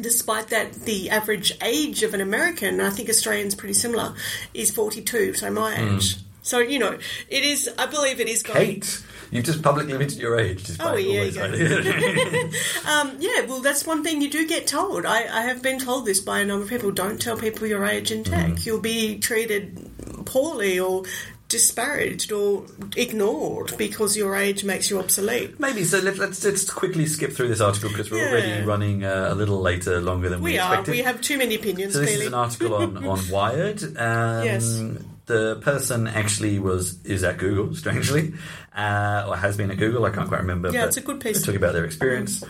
[0.00, 4.12] Despite that, the average age of an American, I think Australian's pretty similar,
[4.52, 6.16] is 42, so my age.
[6.44, 8.58] So, you know, it is, I believe it is going.
[8.82, 10.62] Kate, you've just publicly admitted your age.
[10.78, 11.22] Oh, yeah,
[12.86, 15.06] Um, yeah, well, that's one thing you do get told.
[15.06, 16.90] I, I have been told this by a number of people.
[16.90, 18.50] Don't tell people your age in tech.
[18.52, 18.66] Mm.
[18.66, 19.90] You'll be treated
[20.26, 21.04] poorly or
[21.48, 25.58] disparaged or ignored because your age makes you obsolete.
[25.58, 25.98] Maybe so.
[26.00, 28.30] Let, let's let's quickly skip through this article because we're Yeah.
[28.32, 30.68] already running uh, a little later, longer than we, We are.
[30.74, 30.90] expected.
[30.92, 33.82] We have too many opinions, So this is an article on, on Wired.
[33.96, 34.80] Um, Yes.
[35.26, 38.34] The person actually was is at Google, strangely,
[38.76, 40.04] uh, or has been at Google.
[40.04, 40.70] I can't quite remember.
[40.70, 41.42] Yeah, but it's a good piece.
[41.42, 42.44] Talk about their experience.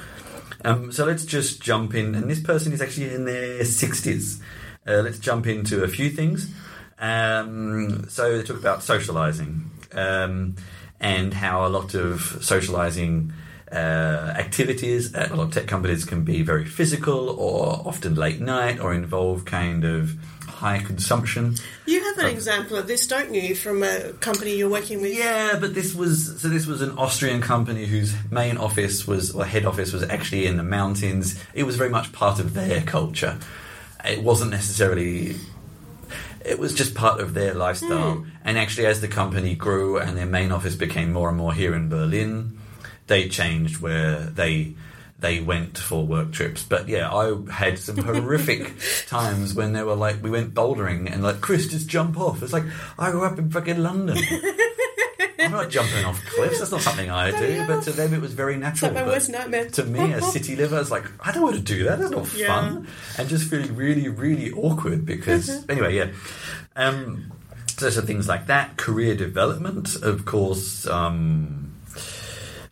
[0.65, 4.41] Um, so let's just jump in, and this person is actually in their sixties.
[4.87, 6.53] Uh, let's jump into a few things.
[6.99, 10.57] Um, so they talk about socializing um,
[11.01, 13.33] and how a lot of socializing
[13.71, 18.41] uh, activities at a lot of tech companies can be very physical or often late
[18.41, 20.17] night or involve kind of
[20.55, 21.57] high consumption.
[21.87, 25.17] You have an example of this, don't you, from a company you're working with?
[25.17, 26.49] Yeah, but this was so.
[26.49, 30.57] This was an Austrian company whose main office was or head office was actually in
[30.57, 31.39] the mountains.
[31.53, 33.39] It was very much part of their culture.
[34.05, 35.37] It wasn't necessarily.
[36.45, 38.17] It was just part of their lifestyle.
[38.17, 38.31] Hmm.
[38.45, 41.75] And actually, as the company grew and their main office became more and more here
[41.75, 42.59] in Berlin,
[43.07, 44.75] they changed where they
[45.19, 46.63] they went for work trips.
[46.65, 48.73] But yeah, I had some horrific
[49.07, 52.43] times when they were like, we went bouldering and like, Chris, just jump off.
[52.43, 52.65] It's like
[52.99, 54.19] I grew up in fucking London.
[55.39, 56.59] I'm not jumping off cliffs.
[56.59, 57.67] That's not something I do.
[57.67, 58.91] But to them, it was very natural.
[58.91, 59.69] It's like my worst nightmare.
[59.71, 61.99] To me, a city liver, it's like I don't want to do that.
[61.99, 62.47] That's not Yeah.
[62.47, 62.89] fun.
[63.19, 66.13] And just feeling really, really awkward because anyway, yeah.
[66.77, 67.31] Um,
[67.77, 70.87] so, so things like that, career development, of course.
[70.87, 71.64] Um,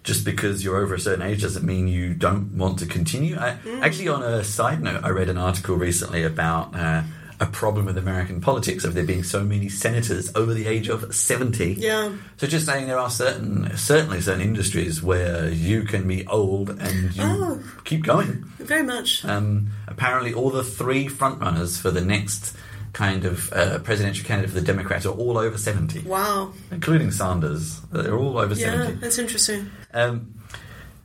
[0.05, 3.37] just because you're over a certain age doesn't mean you don't want to continue.
[3.39, 3.83] I, Mm.
[3.83, 7.03] Actually, on a side note, I read an article recently about uh,
[7.41, 11.13] a problem with American politics of there being so many senators over the age of
[11.15, 11.75] 70.
[11.75, 12.13] Yeah.
[12.37, 17.15] So just saying there are certain, certainly certain industries where you can be old and
[17.17, 17.61] you Oh.
[17.85, 18.45] keep going.
[18.59, 19.25] Very much.
[19.25, 22.57] Um, apparently, all the three frontrunners for the next
[22.93, 26.53] kind of uh, presidential candidate for the Democrats are all over 70, Wow.
[26.71, 27.81] including Sanders.
[27.91, 29.01] They're all over Yeah, 70.
[29.01, 29.71] that's interesting.
[29.95, 30.35] Um,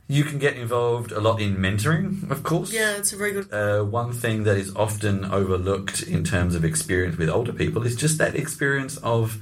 [0.06, 2.72] you can get involved a lot in mentoring, of course.
[2.72, 3.52] Yeah, it's a very good.
[3.52, 7.94] Uh, one thing that is often overlooked in terms of experience with older people is
[7.96, 9.38] just that experience of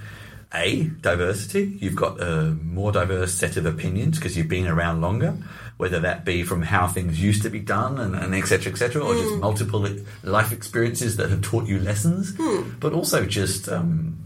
[0.54, 1.76] a diversity.
[1.80, 5.36] You've got a more diverse set of opinions because you've been around longer,
[5.76, 8.76] whether that be from how things used to be done and, and et cetera, et
[8.76, 9.86] cetera, or just multiple
[10.22, 12.32] life experiences that have taught you lessons,
[12.80, 13.68] but also just.
[13.68, 14.18] Um,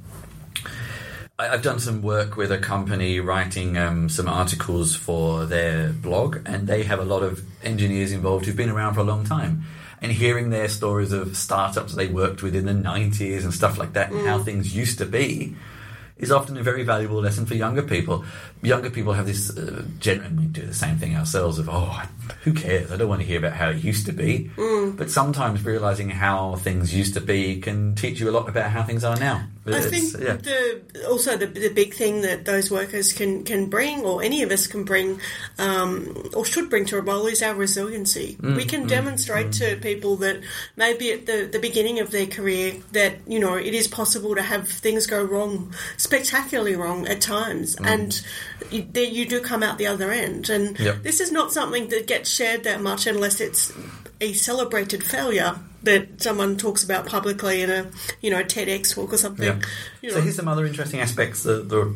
[1.39, 6.39] I- I've done some work with a company writing um, some articles for their blog,
[6.47, 9.65] and they have a lot of engineers involved who've been around for a long time.
[10.03, 13.93] And hearing their stories of startups they worked with in the 90s and stuff like
[13.95, 15.57] that, and how things used to be,
[16.17, 18.25] is often a very valuable lesson for younger people.
[18.63, 22.03] Younger people have this, uh, gen- and we do the same thing ourselves of, oh,
[22.45, 22.93] who cares?
[22.93, 24.51] I don't want to hear about how it used to be.
[24.57, 28.83] But sometimes realizing how things used to be can teach you a lot about how
[28.83, 29.45] things are now.
[29.67, 30.37] I It's- think yeah.
[30.37, 34.51] the also the, the big thing that those workers can, can bring, or any of
[34.51, 35.21] us can bring,
[35.59, 38.37] um, or should bring to a role, is our resiliency.
[38.43, 40.41] Mm, we can demonstrate to people that
[40.77, 44.43] maybe at the, the beginning of their career that you know it is possible to
[44.43, 48.23] have things go wrong, spectacularly wrong at times, and
[48.71, 50.49] you, you do come out the other end.
[50.51, 50.85] And Mm.
[50.85, 51.03] Yep.
[51.03, 53.73] this is not something that gets shared that much unless it's
[54.21, 59.17] a celebrated failure that someone talks about publicly in a you know TEDx talk or
[59.17, 59.47] something.
[59.47, 59.61] Yeah.
[60.03, 61.95] You So here's some other interesting aspects that the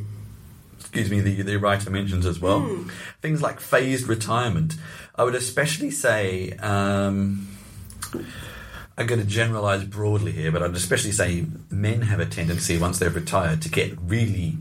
[0.78, 2.60] excuse me the the writer mentions as well.
[2.60, 2.88] Hmm.
[3.20, 4.74] Things like phased retirement.
[5.14, 6.52] I would especially say.
[6.58, 7.48] Um,
[8.96, 13.00] I'm going to generalize broadly here, but I'd especially say men have a tendency once
[13.00, 14.58] they've retired to get really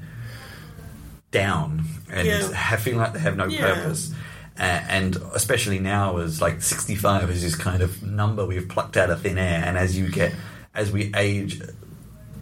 [1.34, 2.54] down and Yeah.
[2.54, 3.74] have, feeling like they have no Yeah.
[3.76, 4.12] purpose.
[4.58, 9.10] Uh, and especially now, as like 65 is this kind of number we've plucked out
[9.10, 10.34] of thin air, and as you get,
[10.76, 11.60] as we age,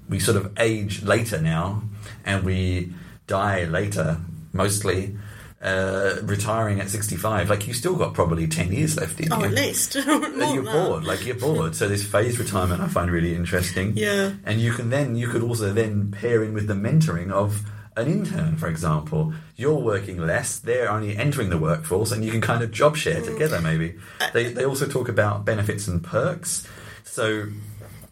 [0.10, 1.84] we sort of age later now,
[2.26, 2.94] and we
[3.28, 4.18] die later
[4.54, 5.16] mostly.
[5.64, 9.46] Uh, retiring at 65, like you still got probably 10 years left in Oh, you.
[9.46, 9.96] at least.
[9.96, 11.76] and you're bored, like you're bored.
[11.76, 13.94] So this phased retirement I find really interesting.
[13.96, 14.32] Yeah.
[14.44, 17.62] And you can then you could also then pair in with the mentoring of
[17.98, 19.34] an intern, for example.
[19.56, 23.22] You're working less, they're only entering the workforce, and you can kind of job share
[23.22, 23.62] together.
[23.62, 23.96] Maybe
[24.34, 26.68] they they also talk about benefits and perks.
[27.04, 27.48] So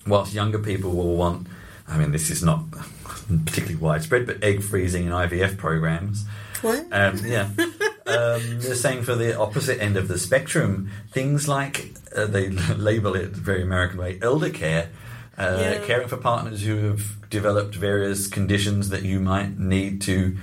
[0.05, 1.47] whilst younger people will want,
[1.87, 2.63] I mean, this is not
[3.45, 6.25] particularly widespread, but egg freezing and IVF programs.
[6.61, 6.87] What?
[6.91, 7.49] Um, yeah.
[8.05, 13.15] um, they're saying for the opposite end of the spectrum, things like uh, they label
[13.15, 14.89] it very American way, elder care,
[15.39, 15.85] uh, Yeah.
[15.85, 20.37] caring for partners who have developed various conditions that you might need to.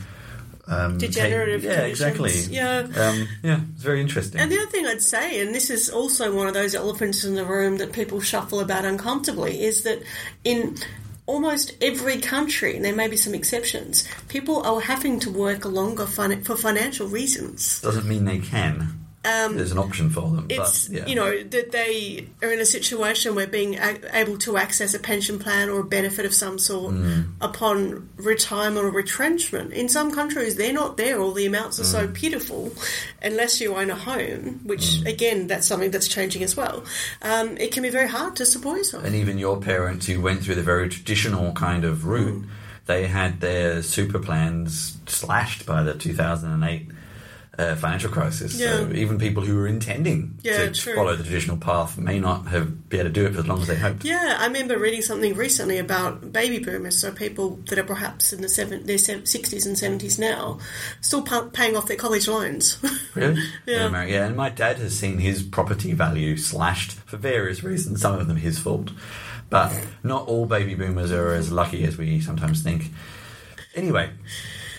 [0.68, 1.64] Um, take- yeah, conditions.
[1.90, 2.32] exactly.
[2.51, 2.78] Yeah.
[2.97, 4.40] um, yeah, it's very interesting.
[4.40, 7.36] And the other thing I'd say, and this is also one of those elephants in
[7.36, 10.03] the room that people shuffle about uncomfortably, is that
[10.42, 10.76] in
[11.26, 16.07] almost every country, and there may be some exceptions, people are having to work longer
[16.07, 17.80] fin- for financial reasons.
[17.80, 19.05] Doesn't mean they can.
[19.56, 20.46] There's an option for them.
[20.48, 21.06] It's but, yeah.
[21.06, 24.98] you know that they are in a situation where being a- able to access a
[24.98, 27.32] pension plan or a benefit of some sort Mm.
[27.40, 29.72] upon retirement or retrenchment.
[29.72, 31.92] In some countries, they're not there, or the amounts are Mm.
[31.96, 32.72] so pitiful,
[33.22, 34.60] unless you own a home.
[34.64, 35.06] Which Mm.
[35.08, 36.84] again, that's something that's changing as well.
[37.22, 39.04] Um, it can be very hard to support yourself.
[39.04, 42.48] and even your parents who went through the very traditional kind of route, Mm.
[42.86, 46.88] they had their super plans slashed by the 2008
[47.59, 48.59] uh, financial crisis.
[48.59, 50.94] So even people who were intending Yeah, to true.
[50.94, 53.61] follow the traditional path may not have been able to do it for as long
[53.62, 54.04] as they hoped.
[54.04, 58.42] Yeah, I remember reading something recently about baby boomers, so people that are perhaps in
[58.42, 60.59] the seven, their sixties and seventies now,
[61.00, 62.78] still pa- paying off their college loans.
[63.14, 63.42] Really?
[63.66, 63.86] Yeah.
[63.86, 64.26] America, yeah.
[64.26, 68.36] And my dad has seen his property value slashed for various reasons, some of them
[68.36, 68.90] his fault.
[69.48, 72.90] But not all baby boomers are as lucky as we sometimes think.
[73.74, 74.11] Anyway,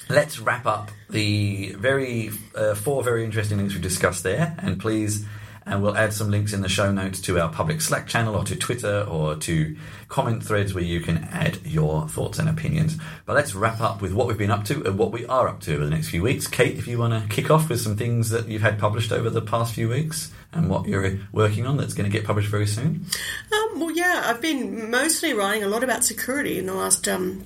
[0.10, 5.26] let's wrap up the very uh, four very interesting links we discussed there, and please,
[5.66, 8.44] and we'll add some links in the show notes to our public Slack channel or
[8.46, 9.76] to Twitter or to
[10.08, 12.98] comment threads where you can add your thoughts and opinions.
[13.26, 15.62] But let's wrap up with what we've been up to and what we are up
[15.62, 16.48] to over the next few weeks.
[16.48, 19.30] Cate, if you want to kick off with some things that you've had published over
[19.30, 22.68] the past few weeks and what you're working on that's going to get published very
[22.68, 23.06] soon.
[23.52, 27.44] Um, well, yeah, I've been mostly writing a lot about security in the last um,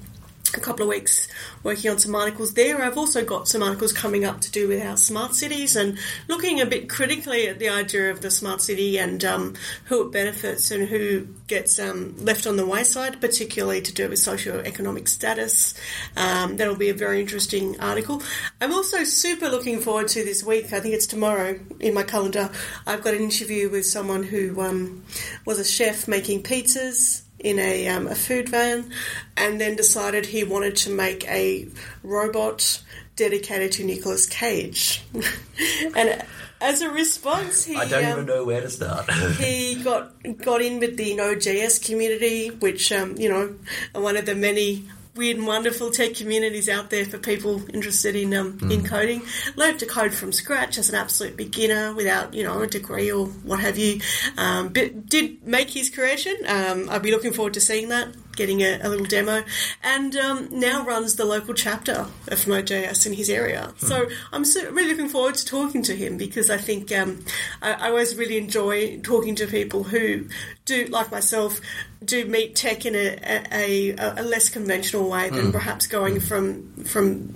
[0.56, 1.28] a couple of weeks,
[1.64, 2.82] working on some articles there.
[2.82, 5.98] I've also got some articles coming up to do with our smart cities and
[6.28, 10.12] looking a bit critically at the idea of the smart city and um, who it
[10.12, 15.74] benefits and who gets um, left on the wayside, particularly to do with socio-economic status.
[16.18, 18.22] Um, that'll be a very interesting article.
[18.60, 20.74] I'm also super looking forward to this week.
[20.74, 22.50] I think it's tomorrow in my calendar.
[22.86, 25.04] I've got an interview with someone who um,
[25.46, 28.92] was a chef making pizzas in a, um, a food van
[29.38, 31.68] and then decided he wanted to make a
[32.04, 32.82] robot
[33.16, 35.04] dedicated to Nicolas Cage.
[35.96, 36.24] and
[36.62, 39.12] as a response, he I don't um, even know where to start.
[39.38, 43.56] he got got in with the Node.js community, which um, you know,
[43.94, 48.34] one of the many weird and wonderful tech communities out there for people interested in
[48.34, 49.22] um, in coding.
[49.56, 53.28] Learned to code from scratch as an absolute beginner without you know a degree or
[53.28, 54.02] what have you.
[54.38, 56.36] Um, but did make his creation.
[56.48, 58.16] Um, I'd be looking forward to seeing that.
[58.36, 59.44] Getting a, a little demo,
[59.84, 63.74] and um, now runs the local chapter of Node.js in his area.
[63.78, 67.24] So I'm so, really looking forward to talking to him because I think um,
[67.62, 70.28] I, I always really enjoy talking to people who
[70.66, 71.60] do, like myself,
[72.04, 73.18] do meet tech in a,
[73.52, 77.36] a, a, a less conventional way than perhaps going from from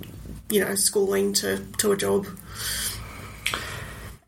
[0.50, 2.26] you know schooling to, to a job.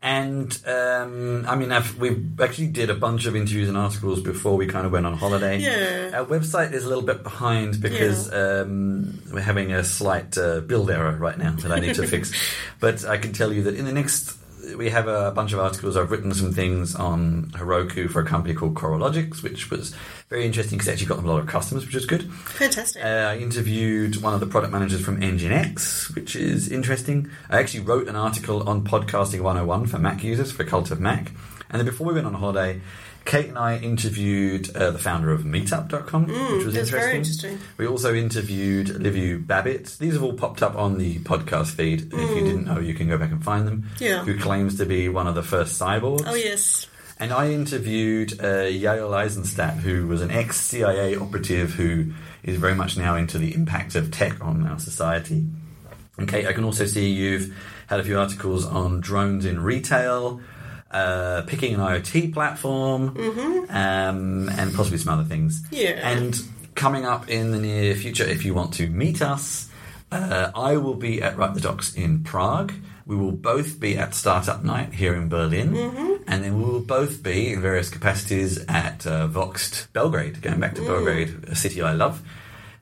[0.01, 4.55] And um, I mean, I've, we actually did a bunch of interviews and articles before
[4.55, 5.59] we kind of went on holiday.
[5.59, 6.19] Yeah.
[6.19, 10.89] Our website is a little bit behind because um, we're having a slight uh, build
[10.89, 12.31] error right now that I need to fix.
[12.79, 14.37] But I can tell you that in the next,
[14.77, 15.97] we have a bunch of articles.
[15.97, 19.95] I've written some things on Heroku for a company called Coralogix, which was
[20.29, 22.31] very interesting because it actually got them a lot of customers, which is good.
[22.33, 23.03] Fantastic.
[23.03, 27.29] Uh, I interviewed one of the product managers from Nginx, which is interesting.
[27.49, 31.31] I actually wrote an article on Podcasting 101 for Mac users for Cult of Mac.
[31.69, 32.81] And then before we went on holiday,
[33.25, 36.99] Cate and I interviewed uh, the founder of Meetup.com, which was interesting.
[36.99, 37.59] very interesting.
[37.77, 39.97] We also interviewed Liviu Babitz.
[39.97, 42.11] These have all popped up on the podcast feed.
[42.11, 43.89] If you didn't know, you can go back and find them.
[43.99, 44.23] Yeah.
[44.23, 46.23] Who claims to be one of the first cyborgs.
[46.25, 46.87] oh yes.
[47.21, 52.13] And I interviewed uh, Yael Eisenstadt, who was an ex CIA operative who
[52.43, 55.45] is very much now into the impact of tech on our society.
[56.17, 57.53] And Cate, I can also see you've
[57.87, 60.39] had a few articles on drones in retail,
[60.91, 63.15] uh, picking an IoT platform,
[63.69, 65.63] um, and possibly some other things.
[65.71, 65.99] Yeah.
[66.07, 66.39] And
[66.75, 69.69] coming up in the near future, if you want to meet us,
[70.11, 72.73] uh, I will be at Write the Docs in Prague.
[73.05, 75.75] We will both be at Startup Night here in Berlin,
[76.27, 80.75] and then we will both be in various capacities at uh, Voxxed Belgrade, going back
[80.75, 82.21] to Belgrade, a city I love.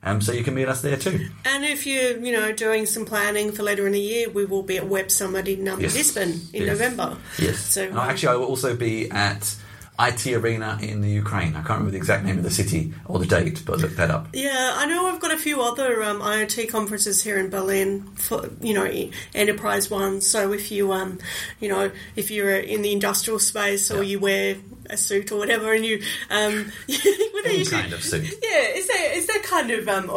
[0.02, 1.28] Um, so you can meet us there too.
[1.44, 4.62] And if you're, you know, doing some planning for later in the year, we will
[4.62, 5.94] be at Web Summit in um, Yes.
[5.94, 6.68] Lisbon in Yes.
[6.78, 7.16] November.
[7.38, 7.58] Yes.
[7.58, 9.56] So No, actually, I will also be at
[10.00, 11.48] IT Arena in the Ukraine.
[11.56, 14.12] I can't remember the exact name of the city or the date, but look that
[14.12, 14.28] up.
[14.32, 18.48] Yeah, I know I've got a few other um, IoT conferences here in Berlin, for,
[18.60, 20.24] you know, enterprise ones.
[20.24, 21.18] So if you, um,
[21.58, 24.10] you know, if you're in the industrial space or Yeah.
[24.10, 24.56] you wear
[24.90, 28.24] a suit or whatever, and you, um, what Any you kind of suit.
[28.24, 29.88] Yeah, is that is that kind of?
[29.88, 30.10] Um,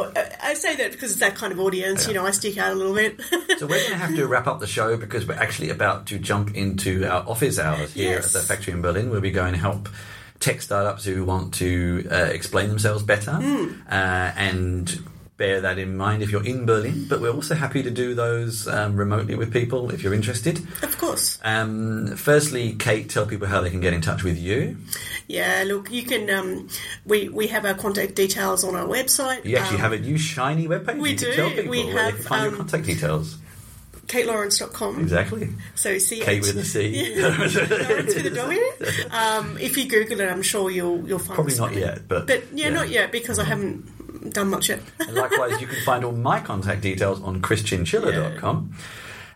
[0.44, 2.08] I say that because it's that kind of audience.
[2.08, 3.20] You know, I stick out a little bit.
[3.62, 6.18] So we're going to have to wrap up the show because we're actually about to
[6.18, 8.28] jump into our office hours here Yes.
[8.36, 9.06] at the factory in Berlin.
[9.06, 9.88] Where We'll be going to help
[10.40, 13.68] tech startups who want to uh, explain themselves better Hmm.
[13.88, 15.04] uh, and
[15.42, 17.08] bear that in mind if you're in Berlin.
[17.10, 20.60] But we're also happy to do those um, remotely with people if you're interested.
[20.84, 21.40] Of course.
[21.44, 24.78] Um, firstly, Cate, tell people how they can get in touch with you.
[25.28, 26.30] Yeah, look, you can.
[26.30, 26.70] Um,
[27.08, 29.44] we we have our contact details on our website.
[29.44, 31.00] You actually have a new shiny webpage.
[31.00, 31.34] we you do.
[31.34, 33.40] Tell people We have, find your um, contact details.
[34.06, 35.00] CateLawrence.com.
[35.00, 35.50] Exactly.
[35.76, 37.16] So C Cate with a C.
[37.22, 38.62] Lawrence with a W.
[39.10, 42.44] Um, if you Google it, I'm sure you'll you'll find Probably not yet, but But
[42.54, 42.74] yeah, yeah.
[42.74, 44.82] not yet because I haven't done much yet.
[45.00, 48.74] And likewise, you can find all my contact details on chrischinchilla.com.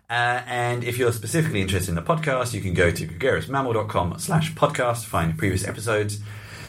[0.09, 0.13] Uh,
[0.45, 5.01] and if you're specifically interested in the podcast, you can go to gregariousmammal.com slash podcast
[5.03, 6.19] to find previous episodes.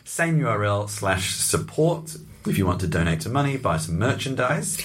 [0.05, 2.17] Same URL slash support
[2.49, 4.81] if you want to donate some money, buy some merchandise.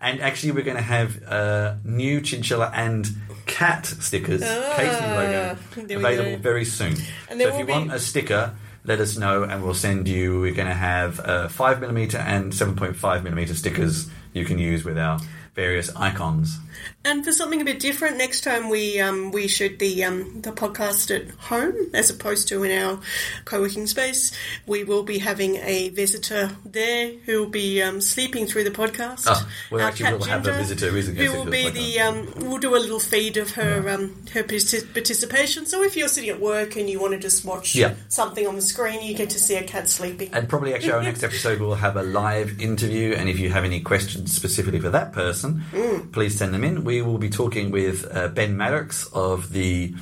[0.00, 3.06] And actually, we're going to have uh, new chinchilla and
[3.46, 6.96] cat stickers, logo, Ah, we available very soon.
[6.96, 8.54] So if you will want a sticker,
[8.84, 10.40] let us know and we'll send you.
[10.40, 15.20] We're going to have uh, 5mm and 7.5mm stickers you can use with our
[15.54, 16.58] various icons.
[17.04, 20.52] And for something a bit different, next time we um, we shoot the um, the
[20.52, 23.00] podcast at home as opposed to in our
[23.44, 24.32] co-working space,
[24.66, 29.24] we will be having a visitor there who will be um, sleeping through the podcast.
[29.26, 31.80] Oh, we Our actually will have a visitor who isn't going will to be the
[31.80, 35.66] the um, we'll do a little feed of her um, her participation.
[35.66, 37.94] So if you're sitting at work and you want to just watch Yeah.
[38.08, 40.30] something on the screen, you get to see a cat sleeping.
[40.32, 43.64] And probably actually our next episode we'll have a live interview and if you have
[43.64, 46.12] any questions specifically for that person, Mm.
[46.12, 46.84] please send them in.
[46.84, 49.94] We will be talking with uh, Ben Maddox of the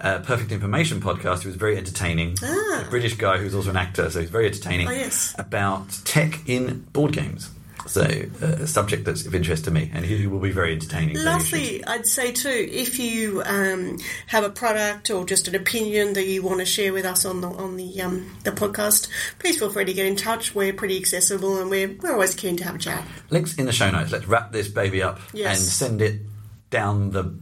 [0.00, 2.36] uh, Perfect Information podcast, who's very entertaining.
[2.42, 2.84] Ah.
[2.86, 4.88] A British guy who's also an actor, so he's very entertaining.
[4.88, 5.34] Oh, yes.
[5.38, 7.50] About tech in board games.
[7.88, 8.02] So
[8.42, 11.16] uh, a subject that's of interest to me, and he will be very entertaining.
[11.16, 15.48] so you should- Lastly, I'd say too, if you um, have a product or just
[15.48, 18.50] an opinion that you want to share with us on the on the um, the
[18.52, 19.08] podcast,
[19.38, 20.54] please feel free to get in touch.
[20.54, 23.04] We're pretty accessible and we're we're always keen to have a chat.
[23.30, 24.12] Links in the show notes.
[24.12, 25.58] Let's wrap this baby up Yes.
[25.58, 26.20] and send it
[26.70, 27.34] down the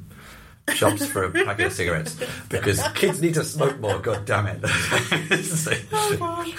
[0.74, 2.16] shops for a packet of cigarettes
[2.48, 3.98] because kids need to smoke more.
[3.98, 4.64] God damn it!
[5.44, 6.56] So- Oh.